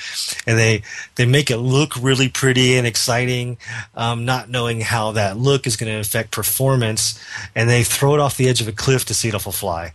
and 0.47 0.57
they 0.57 0.81
they 1.15 1.25
make 1.25 1.51
it 1.51 1.57
look 1.57 1.93
really 2.01 2.29
pretty 2.29 2.77
and 2.77 2.87
exciting 2.87 3.57
um, 3.95 4.25
not 4.25 4.49
knowing 4.49 4.81
how 4.81 5.11
that 5.11 5.37
look 5.37 5.67
is 5.67 5.75
going 5.75 5.91
to 5.91 5.99
affect 5.99 6.31
performance 6.31 7.21
and 7.55 7.69
they 7.69 7.83
throw 7.83 8.13
it 8.13 8.19
off 8.19 8.37
the 8.37 8.47
edge 8.47 8.61
of 8.61 8.67
a 8.67 8.71
cliff 8.71 9.05
to 9.05 9.13
see 9.13 9.27
if 9.27 9.35
it'll 9.35 9.51
fly 9.51 9.93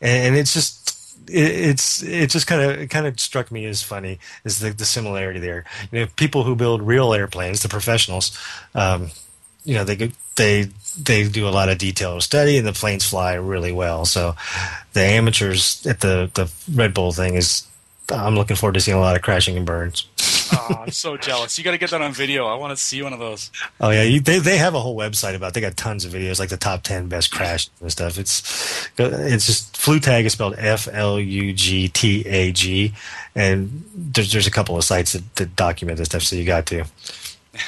and 0.00 0.36
it's 0.36 0.52
just 0.52 0.82
it's 1.28 2.02
it 2.02 2.30
just 2.30 2.46
kind 2.46 2.62
of 2.62 2.88
kind 2.88 3.06
of 3.06 3.18
struck 3.20 3.50
me 3.50 3.64
as 3.66 3.82
funny 3.82 4.18
is 4.44 4.58
the, 4.58 4.70
the 4.70 4.84
similarity 4.84 5.40
there. 5.40 5.64
You 5.90 6.00
know, 6.00 6.06
people 6.16 6.44
who 6.44 6.56
build 6.56 6.82
real 6.82 7.14
airplanes, 7.14 7.62
the 7.62 7.68
professionals, 7.68 8.36
um, 8.74 9.10
you 9.64 9.74
know, 9.74 9.84
they 9.84 10.12
they 10.36 10.68
they 11.00 11.28
do 11.28 11.48
a 11.48 11.50
lot 11.50 11.68
of 11.68 11.78
detailed 11.78 12.22
study, 12.22 12.58
and 12.58 12.66
the 12.66 12.72
planes 12.72 13.08
fly 13.08 13.34
really 13.34 13.72
well. 13.72 14.04
So 14.04 14.36
the 14.92 15.02
amateurs 15.02 15.86
at 15.86 16.00
the 16.00 16.30
the 16.34 16.50
Red 16.74 16.94
Bull 16.94 17.12
thing 17.12 17.34
is, 17.34 17.66
I'm 18.10 18.34
looking 18.34 18.56
forward 18.56 18.74
to 18.74 18.80
seeing 18.80 18.96
a 18.96 19.00
lot 19.00 19.16
of 19.16 19.22
crashing 19.22 19.56
and 19.56 19.66
burns 19.66 20.06
oh, 20.52 20.82
I'm 20.82 20.90
so 20.90 21.16
jealous. 21.16 21.58
You 21.58 21.64
got 21.64 21.72
to 21.72 21.78
get 21.78 21.90
that 21.90 22.02
on 22.02 22.12
video. 22.12 22.46
I 22.46 22.54
want 22.54 22.76
to 22.76 22.82
see 22.82 23.02
one 23.02 23.12
of 23.12 23.18
those. 23.18 23.50
Oh 23.80 23.90
yeah, 23.90 24.02
you, 24.02 24.20
they 24.20 24.38
they 24.38 24.56
have 24.58 24.74
a 24.74 24.80
whole 24.80 24.96
website 24.96 25.34
about. 25.34 25.48
It. 25.48 25.54
They 25.54 25.60
got 25.60 25.76
tons 25.76 26.04
of 26.04 26.12
videos, 26.12 26.38
like 26.38 26.48
the 26.48 26.56
top 26.56 26.82
ten 26.82 27.08
best 27.08 27.32
crash 27.32 27.68
and 27.80 27.90
stuff. 27.90 28.18
It's 28.18 28.88
it's 28.98 29.46
just 29.46 29.74
Flugtag 29.74 30.24
is 30.24 30.32
spelled 30.32 30.54
F 30.58 30.88
L 30.92 31.18
U 31.18 31.52
G 31.52 31.88
T 31.88 32.26
A 32.26 32.52
G, 32.52 32.94
and 33.34 33.84
there's 33.94 34.32
there's 34.32 34.46
a 34.46 34.50
couple 34.50 34.76
of 34.76 34.84
sites 34.84 35.12
that, 35.12 35.34
that 35.36 35.56
document 35.56 35.98
this 35.98 36.06
stuff. 36.06 36.22
So 36.22 36.36
you 36.36 36.44
got 36.44 36.66
to. 36.66 36.84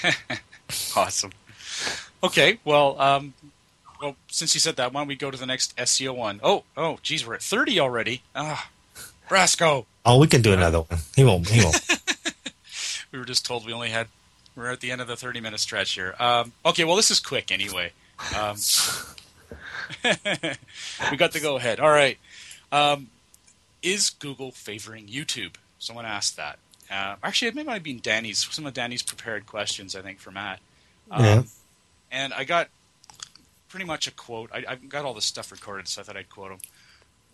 awesome. 0.97 1.33
Okay, 2.25 2.59
well, 2.65 3.01
um, 3.01 3.35
well, 4.01 4.17
since 4.29 4.55
you 4.55 4.61
said 4.61 4.77
that, 4.77 4.93
why 4.93 5.01
don't 5.01 5.09
we 5.09 5.17
go 5.17 5.31
to 5.31 5.39
the 5.39 5.47
next 5.47 5.77
SEO 5.77 6.17
one? 6.17 6.41
Oh, 6.43 6.65
oh, 6.77 6.99
geez, 7.03 7.27
we're 7.27 7.35
at 7.35 7.43
thirty 7.43 7.79
already. 7.79 8.23
Ah, 8.35 8.71
Brasco. 9.29 9.85
Oh, 10.07 10.19
we 10.19 10.27
can 10.27 10.43
do 10.43 10.53
another 10.53 10.81
one. 10.81 11.01
He 11.15 11.25
won't. 11.25 11.49
He 11.49 11.63
won't. 11.63 11.81
We 13.15 13.21
were 13.21 13.25
just 13.25 13.47
told 13.47 13.65
we 13.65 13.73
only 13.73 13.91
had 13.91 14.09
we're 14.57 14.73
at 14.73 14.81
the 14.81 14.91
end 14.91 15.01
of 15.01 15.07
the 15.07 15.15
30 15.15 15.41
minute 15.41 15.61
stretch 15.61 15.93
here. 15.93 16.17
Um, 16.19 16.53
okay, 16.67 16.83
well 16.83 16.97
this 16.97 17.13
is 17.13 17.21
quick 17.21 17.53
anyway. 17.53 17.93
Um, 18.37 18.57
we 21.11 21.17
got 21.17 21.31
to 21.31 21.41
go 21.41 21.57
ahead. 21.57 21.79
All 21.79 21.91
right. 21.91 22.19
Um, 22.73 23.07
is 23.85 24.11
Google 24.11 24.51
favoring 24.51 25.07
YouTube? 25.07 25.55
Someone 25.79 26.07
asked 26.07 26.37
that. 26.37 26.59
Uh, 26.91 27.15
actually, 27.23 27.49
it 27.49 27.55
may 27.55 27.65
have 27.65 27.85
been 27.85 28.01
Danny's 28.01 28.49
some 28.51 28.67
of 28.67 28.75
Danny's 28.75 29.05
prepared 29.05 29.47
questions. 29.47 29.95
I 29.95 30.03
think 30.03 30.19
for 30.19 30.33
Matt. 30.33 30.59
Um, 31.09 31.25
yeah. 31.25 31.43
And 32.15 32.33
I 32.33 32.45
got 32.45 32.69
pretty 33.69 33.85
much 33.85 34.07
a 34.07 34.13
quote. 34.13 34.51
I, 34.55 34.65
I 34.69 34.75
got 34.77 35.05
all 35.05 35.15
this 35.15 35.25
stuff 35.25 35.51
recorded, 35.51 35.89
so 35.89 36.01
I 36.01 36.05
thought 36.05 36.17
I'd 36.17 36.31
quote 36.31 36.53
him. 36.53 36.59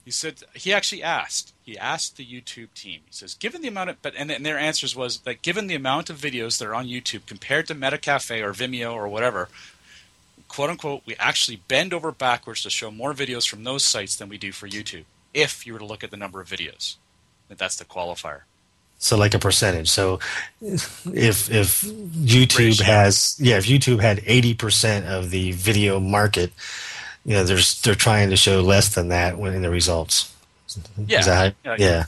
He 0.07 0.11
said 0.11 0.43
he 0.55 0.73
actually 0.73 1.03
asked. 1.03 1.53
He 1.62 1.77
asked 1.77 2.16
the 2.16 2.25
YouTube 2.25 2.73
team. 2.73 3.01
He 3.05 3.12
says, 3.12 3.35
given 3.35 3.61
the 3.61 3.69
amount 3.69 3.90
of, 3.90 4.01
but 4.01 4.14
and, 4.16 4.31
and 4.31 4.45
their 4.45 4.59
answers 4.59 4.97
was 4.97 5.19
that 5.19 5.43
given 5.43 5.66
the 5.66 5.75
amount 5.75 6.09
of 6.09 6.16
videos 6.16 6.59
that 6.59 6.66
are 6.66 6.75
on 6.75 6.87
YouTube 6.88 7.27
compared 7.27 7.66
to 7.66 7.75
Metacafe 7.75 8.43
or 8.43 8.55
Vimeo 8.55 8.95
or 8.95 9.07
whatever, 9.07 9.51
quote 10.49 10.71
unquote, 10.71 11.03
we 11.05 11.14
actually 11.16 11.61
bend 11.69 11.93
over 11.93 12.11
backwards 12.11 12.62
to 12.62 12.71
show 12.71 12.90
more 12.90 13.12
videos 13.12 13.47
from 13.47 13.64
those 13.64 13.85
sites 13.85 14.16
than 14.16 14.31
we 14.31 14.38
do 14.38 14.51
for 14.51 14.66
YouTube. 14.66 15.05
If 15.35 15.66
you 15.66 15.75
were 15.75 15.79
to 15.79 15.85
look 15.85 16.03
at 16.03 16.11
the 16.11 16.16
number 16.16 16.40
of 16.40 16.49
videos, 16.49 16.97
that's 17.51 17.77
the 17.77 17.85
qualifier. 17.85 18.40
So 19.03 19.17
like 19.17 19.33
a 19.33 19.39
percentage. 19.39 19.89
So 19.89 20.21
if 20.61 21.07
if 21.51 21.81
YouTube 21.81 22.59
Ratio. 22.59 22.85
has 22.87 23.37
yeah, 23.41 23.57
if 23.57 23.65
YouTube 23.65 24.01
had 24.01 24.23
eighty 24.27 24.53
percent 24.53 25.07
of 25.07 25.31
the 25.31 25.53
video 25.53 25.99
market, 25.99 26.53
you 27.25 27.33
know, 27.33 27.43
there's 27.43 27.81
they're 27.81 27.95
trying 27.95 28.29
to 28.29 28.37
show 28.37 28.61
less 28.61 28.95
than 28.95 29.09
that 29.09 29.39
when 29.39 29.55
in 29.55 29.63
the 29.63 29.71
results. 29.71 30.35
Yeah, 31.07 31.23
that, 31.23 31.55
yeah. 31.65 31.77
yeah. 31.79 32.05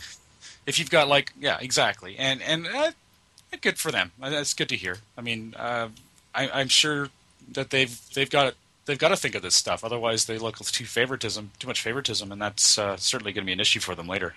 If 0.67 0.79
you've 0.79 0.91
got 0.91 1.09
like 1.09 1.33
yeah, 1.41 1.57
exactly, 1.61 2.15
and 2.19 2.43
and 2.43 2.67
uh, 2.67 2.93
good 3.63 3.79
for 3.79 3.91
them. 3.91 4.13
Uh, 4.21 4.29
that's 4.29 4.53
good 4.53 4.69
to 4.69 4.77
hear. 4.77 4.99
I 5.17 5.23
mean, 5.23 5.55
uh, 5.59 5.89
I, 6.35 6.61
am 6.61 6.69
sure 6.69 7.09
that 7.53 7.71
they've 7.71 7.99
they've 8.15 8.31
got 8.31 8.55
they've 8.85 8.99
got 8.99 9.09
to 9.09 9.17
think 9.17 9.35
of 9.35 9.41
this 9.41 9.55
stuff. 9.55 9.83
Otherwise, 9.83 10.27
they 10.27 10.39
look 10.39 10.59
too 10.59 10.85
favoritism, 10.85 11.53
too 11.59 11.69
much 11.69 11.81
favoritism, 11.81 12.31
and 12.31 12.41
that's 12.41 12.79
uh, 12.79 12.97
certainly 12.99 13.33
going 13.33 13.45
to 13.45 13.47
be 13.47 13.53
an 13.53 13.61
issue 13.61 13.81
for 13.81 13.95
them 13.95 14.07
later. 14.07 14.35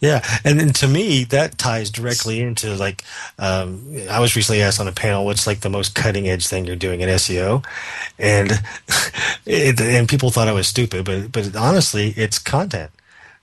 Yeah, 0.00 0.24
and, 0.44 0.60
and 0.60 0.74
to 0.76 0.88
me 0.88 1.24
that 1.24 1.58
ties 1.58 1.90
directly 1.90 2.40
into 2.40 2.74
like 2.74 3.04
um, 3.38 3.96
I 4.10 4.20
was 4.20 4.36
recently 4.36 4.62
asked 4.62 4.80
on 4.80 4.88
a 4.88 4.92
panel 4.92 5.24
what's 5.24 5.46
like 5.46 5.60
the 5.60 5.70
most 5.70 5.94
cutting 5.94 6.28
edge 6.28 6.46
thing 6.46 6.66
you're 6.66 6.76
doing 6.76 7.00
in 7.00 7.08
SEO, 7.08 7.64
and 8.18 8.50
it, 9.46 9.80
and 9.80 10.08
people 10.08 10.30
thought 10.30 10.48
I 10.48 10.52
was 10.52 10.68
stupid, 10.68 11.04
but 11.04 11.32
but 11.32 11.56
honestly 11.56 12.14
it's 12.16 12.38
content, 12.38 12.90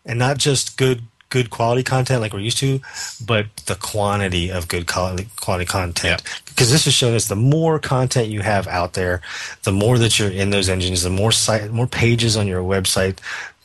and 0.06 0.20
not 0.20 0.38
just 0.38 0.78
good 0.78 1.04
good 1.34 1.50
quality 1.50 1.82
content 1.82 2.22
like 2.22 2.32
we're 2.32 2.40
used 2.40 2.60
to, 2.60 2.80
but 3.26 3.48
the 3.66 3.74
quantity 3.74 4.52
of 4.52 4.68
good 4.68 4.86
quality, 4.86 5.28
quality 5.42 5.66
content. 5.66 6.22
Yeah. 6.22 6.42
Because 6.46 6.72
this 6.72 6.86
has 6.86 6.94
shown 6.94 7.16
us 7.16 7.28
the 7.28 7.36
more 7.36 7.80
content 7.80 8.28
you 8.28 8.42
have 8.42 8.68
out 8.68 8.94
there, 8.94 9.20
the 9.64 9.72
more 9.72 9.98
that 9.98 10.20
you're 10.20 10.30
in 10.30 10.52
those 10.52 10.70
engines, 10.70 11.02
the 11.02 11.10
more 11.10 11.32
site, 11.32 11.72
more 11.72 11.88
pages 11.88 12.38
on 12.38 12.46
your 12.46 12.62
website, 12.62 13.18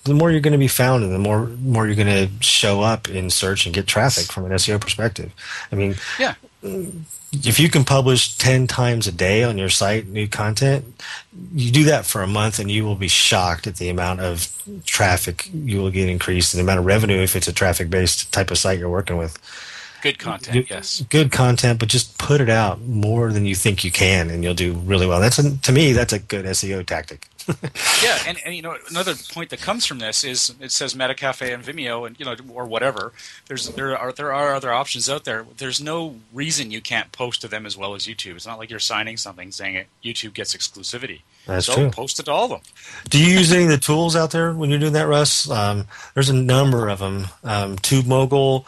the 0.05 0.15
more 0.15 0.31
you're 0.31 0.41
going 0.41 0.53
to 0.53 0.59
be 0.59 0.69
found 0.69 1.05
and 1.05 1.13
the 1.13 1.19
more 1.19 1.47
more 1.47 1.87
you're 1.87 1.97
going 1.97 2.29
to 2.29 2.31
show 2.43 2.81
up 2.81 3.09
in 3.09 3.31
search 3.31 3.67
and 3.67 3.75
get 3.75 3.87
traffic 3.87 4.33
from 4.33 4.45
an 4.45 4.53
SEO 4.53 4.81
perspective. 4.81 5.33
I 5.71 5.77
mean, 5.77 5.97
yeah. 6.19 6.35
If 7.31 7.61
you 7.61 7.69
can 7.69 7.85
publish 7.85 8.39
10 8.39 8.67
times 8.67 9.07
a 9.07 9.13
day 9.13 9.45
on 9.45 9.59
your 9.59 9.69
site 9.69 10.07
new 10.09 10.27
content, 10.27 11.03
you 11.55 11.71
do 11.71 11.85
that 11.85 12.07
for 12.07 12.23
a 12.23 12.27
month 12.27 12.59
and 12.59 12.71
you 12.71 12.85
will 12.85 12.95
be 12.95 13.09
shocked 13.09 13.67
at 13.67 13.77
the 13.77 13.91
amount 13.91 14.21
of 14.21 14.51
traffic 14.87 15.49
you 15.53 15.79
will 15.79 15.91
get 15.91 16.09
increased 16.09 16.55
and 16.55 16.59
the 16.59 16.63
amount 16.63 16.81
of 16.81 16.87
revenue 16.87 17.21
if 17.21 17.37
it's 17.37 17.47
a 17.47 17.53
traffic 17.53 17.91
based 17.91 18.33
type 18.33 18.51
of 18.51 18.57
site 18.57 18.79
you're 18.79 18.89
working 18.89 19.19
with. 19.19 19.39
Good 20.01 20.19
content, 20.19 20.71
yes. 20.71 21.05
Good 21.11 21.33
content, 21.33 21.81
but 21.81 21.89
just 21.89 22.19
put 22.19 22.41
it 22.41 22.49
out 22.49 22.81
more 22.83 23.33
than 23.33 23.45
you 23.45 23.57
think 23.57 23.83
you 23.83 23.91
can, 23.91 24.31
and 24.31 24.45
you'll 24.45 24.55
do 24.55 24.73
really 24.73 25.07
well. 25.07 25.21
That's 25.21 25.39
a, 25.39 25.57
to 25.59 25.73
me, 25.73 25.93
that's 25.93 26.13
a 26.13 26.21
good 26.21 26.45
SEO 26.45 26.87
tactic. 26.87 27.27
yeah, 28.03 28.19
and, 28.27 28.39
and 28.45 28.55
you 28.55 28.63
know 28.63 28.77
another 28.91 29.15
point 29.33 29.51
that 29.51 29.61
comes 29.61 29.87
from 29.87 29.99
this 29.99 30.25
is 30.25 30.55
it 30.61 30.71
says 30.71 30.95
Metacafe 30.95 31.53
and 31.53 31.65
Vimeo 31.65 32.07
and 32.07 32.19
you 32.19 32.27
know 32.27 32.37
or 32.53 32.67
whatever. 32.67 33.13
There's 33.47 33.69
there 33.71 33.97
are 33.97 34.13
there 34.13 34.33
are 34.33 34.55
other 34.55 34.73
options 34.73 35.09
out 35.09 35.25
there. 35.25 35.47
There's 35.57 35.81
no 35.81 36.17
reason 36.33 36.71
you 36.71 36.81
can't 36.81 37.11
post 37.13 37.41
to 37.43 37.49
them 37.49 37.67
as 37.67 37.77
well 37.77 37.95
as 37.95 38.07
YouTube. 38.07 38.37
It's 38.37 38.47
not 38.47 38.59
like 38.59 38.71
you're 38.71 38.79
signing 38.79 39.17
something 39.17 39.51
saying 39.51 39.77
it, 39.77 39.87
YouTube 40.05 40.35
gets 40.35 40.55
exclusivity. 40.55 41.23
That's 41.47 41.65
so 41.67 41.75
true. 41.75 41.91
Post 41.91 42.21
it 42.21 42.25
to 42.25 42.33
all 42.33 42.45
of 42.45 42.51
them. 42.51 42.61
Do 43.09 43.19
you 43.19 43.39
use 43.39 43.51
any 43.53 43.65
of 43.65 43.71
the 43.71 43.79
tools 43.79 44.15
out 44.15 44.33
there 44.33 44.53
when 44.53 44.69
you're 44.69 44.79
doing 44.79 44.93
that, 44.93 45.09
Russ? 45.09 45.49
Um, 45.51 45.87
there's 46.13 46.29
a 46.29 46.35
number 46.35 46.89
of 46.89 46.99
them. 46.99 47.29
Um, 47.43 47.77
TubeMogul, 47.77 48.67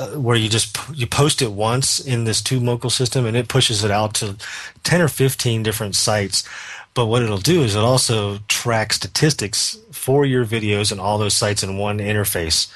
uh, 0.00 0.18
where 0.18 0.36
you 0.36 0.48
just 0.48 0.78
you 0.94 1.06
post 1.06 1.42
it 1.42 1.52
once 1.52 2.00
in 2.00 2.24
this 2.24 2.40
TubeMogul 2.40 2.90
system, 2.90 3.26
and 3.26 3.36
it 3.36 3.48
pushes 3.48 3.84
it 3.84 3.90
out 3.90 4.14
to 4.14 4.36
ten 4.82 5.02
or 5.02 5.08
fifteen 5.08 5.62
different 5.62 5.94
sites. 5.94 6.48
But 6.94 7.06
what 7.06 7.22
it'll 7.22 7.38
do 7.38 7.62
is 7.62 7.74
it 7.74 7.80
also 7.80 8.38
track 8.48 8.92
statistics 8.92 9.78
for 9.92 10.26
your 10.26 10.44
videos 10.44 10.92
and 10.92 11.00
all 11.00 11.16
those 11.16 11.34
sites 11.34 11.62
in 11.62 11.78
one 11.78 11.98
interface. 11.98 12.70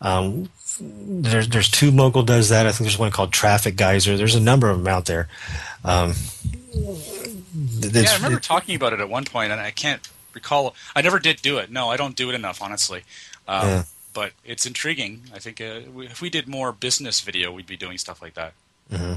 Um, 0.00 0.48
there's 0.80 1.48
there's 1.48 1.68
TubeMogul 1.70 2.24
does 2.24 2.48
that. 2.48 2.66
I 2.66 2.70
think 2.70 2.80
there's 2.80 2.98
one 2.98 3.10
called 3.10 3.32
Traffic 3.32 3.76
Geyser. 3.76 4.16
There's 4.16 4.34
a 4.34 4.40
number 4.40 4.70
of 4.70 4.78
them 4.78 4.88
out 4.88 5.04
there. 5.04 5.28
Um, 5.84 6.14
yeah, 6.74 8.10
I 8.10 8.16
remember 8.16 8.38
it, 8.38 8.42
talking 8.42 8.76
about 8.76 8.92
it 8.92 9.00
at 9.00 9.08
one 9.08 9.24
point, 9.24 9.52
and 9.52 9.60
I 9.60 9.70
can't 9.70 10.08
recall. 10.32 10.74
I 10.94 11.02
never 11.02 11.18
did 11.18 11.42
do 11.42 11.58
it. 11.58 11.70
No, 11.70 11.90
I 11.90 11.96
don't 11.96 12.16
do 12.16 12.30
it 12.30 12.34
enough, 12.34 12.62
honestly. 12.62 13.02
Um, 13.46 13.68
yeah. 13.68 13.82
But 14.12 14.32
it's 14.44 14.66
intriguing. 14.66 15.22
I 15.34 15.38
think 15.38 15.60
uh, 15.60 15.80
if 16.00 16.20
we 16.20 16.30
did 16.30 16.48
more 16.48 16.72
business 16.72 17.20
video, 17.20 17.52
we'd 17.52 17.66
be 17.66 17.76
doing 17.76 17.98
stuff 17.98 18.22
like 18.22 18.34
that. 18.34 18.54
Mm-hmm. 18.90 19.14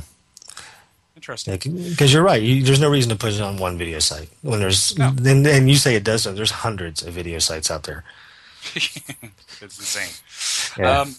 Interesting. 1.16 1.58
Because 1.90 2.12
you're 2.12 2.24
right. 2.24 2.42
You, 2.42 2.64
there's 2.64 2.82
no 2.82 2.90
reason 2.90 3.10
to 3.10 3.16
put 3.16 3.34
it 3.34 3.42
on 3.42 3.58
one 3.58 3.78
video 3.78 4.00
site 4.00 4.30
when 4.42 4.60
there's 4.60 4.98
no. 4.98 5.10
and, 5.10 5.46
and 5.46 5.70
you 5.70 5.76
say 5.76 5.96
it 5.96 6.04
doesn't. 6.04 6.36
There's 6.36 6.52
hundreds 6.52 7.04
of 7.04 7.14
video 7.14 7.40
sites 7.40 7.70
out 7.70 7.84
there. 7.84 8.04
it's 8.76 9.62
insane. 9.62 10.10
Yeah. 10.78 11.02
Um, 11.02 11.16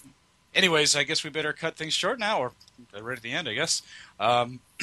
anyways, 0.55 0.97
I 0.97 1.05
guess 1.05 1.23
we 1.23 1.31
better 1.31 1.53
cut 1.53 1.77
things 1.77 1.93
short 1.93 2.19
now, 2.19 2.41
or 2.41 2.53
right 3.01 3.16
at 3.16 3.23
the 3.23 3.33
end, 3.33 3.49
I 3.49 3.55
guess. 3.55 3.83
Um, 4.19 4.61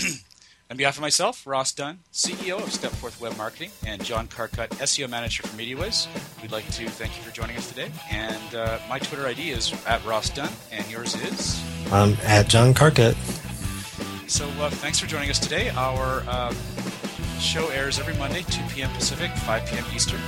on 0.69 0.77
behalf 0.77 0.95
of 0.95 1.01
myself, 1.01 1.45
Ross 1.45 1.73
Dunn, 1.73 1.99
CEO 2.13 2.57
of 2.57 2.69
Stepforth 2.69 3.19
Web 3.19 3.36
Marketing, 3.38 3.71
and 3.86 4.03
John 4.03 4.27
Carcutt, 4.27 4.69
SEO 4.69 5.09
Manager 5.09 5.43
for 5.43 5.57
MediaWhiz, 5.57 6.07
we'd 6.41 6.51
like 6.51 6.69
to 6.71 6.89
thank 6.89 7.17
you 7.17 7.23
for 7.23 7.31
joining 7.31 7.57
us 7.57 7.67
today. 7.67 7.91
And 8.09 8.55
uh, 8.55 8.79
my 8.88 8.99
Twitter 8.99 9.27
ID 9.27 9.51
is 9.51 9.73
at 9.86 10.03
Ross 10.05 10.29
Dunn, 10.29 10.51
and 10.71 10.89
yours 10.89 11.15
is? 11.15 11.61
Um, 11.91 12.15
at 12.23 12.47
John 12.47 12.73
Carcutt. 12.73 13.15
So 14.32 14.47
uh, 14.61 14.69
thanks 14.69 14.97
for 14.97 15.07
joining 15.07 15.29
us 15.29 15.39
today. 15.39 15.71
Our 15.71 16.23
uh, 16.25 16.53
show 17.38 17.67
airs 17.67 17.99
every 17.99 18.15
Monday, 18.15 18.43
2 18.43 18.61
p.m. 18.69 18.89
Pacific, 18.91 19.29
5 19.29 19.65
p.m. 19.65 19.84
Eastern, 19.93 20.21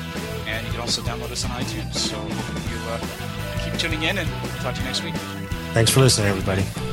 and 0.46 0.66
you 0.66 0.74
can 0.74 0.82
also 0.82 1.02
download 1.04 1.32
us 1.32 1.46
on 1.46 1.52
iTunes. 1.52 1.96
So 1.96 2.18
you 2.18 2.78
uh, 2.90 3.00
keep 3.64 3.80
tuning 3.80 4.04
in, 4.04 4.18
and 4.18 4.30
we'll 4.44 4.52
talk 4.62 4.76
to 4.76 4.82
you 4.82 4.88
next 4.88 5.06
week. 5.06 5.16
Thanks 5.74 5.90
for 5.90 6.02
listening, 6.02 6.28
everybody. 6.28 6.93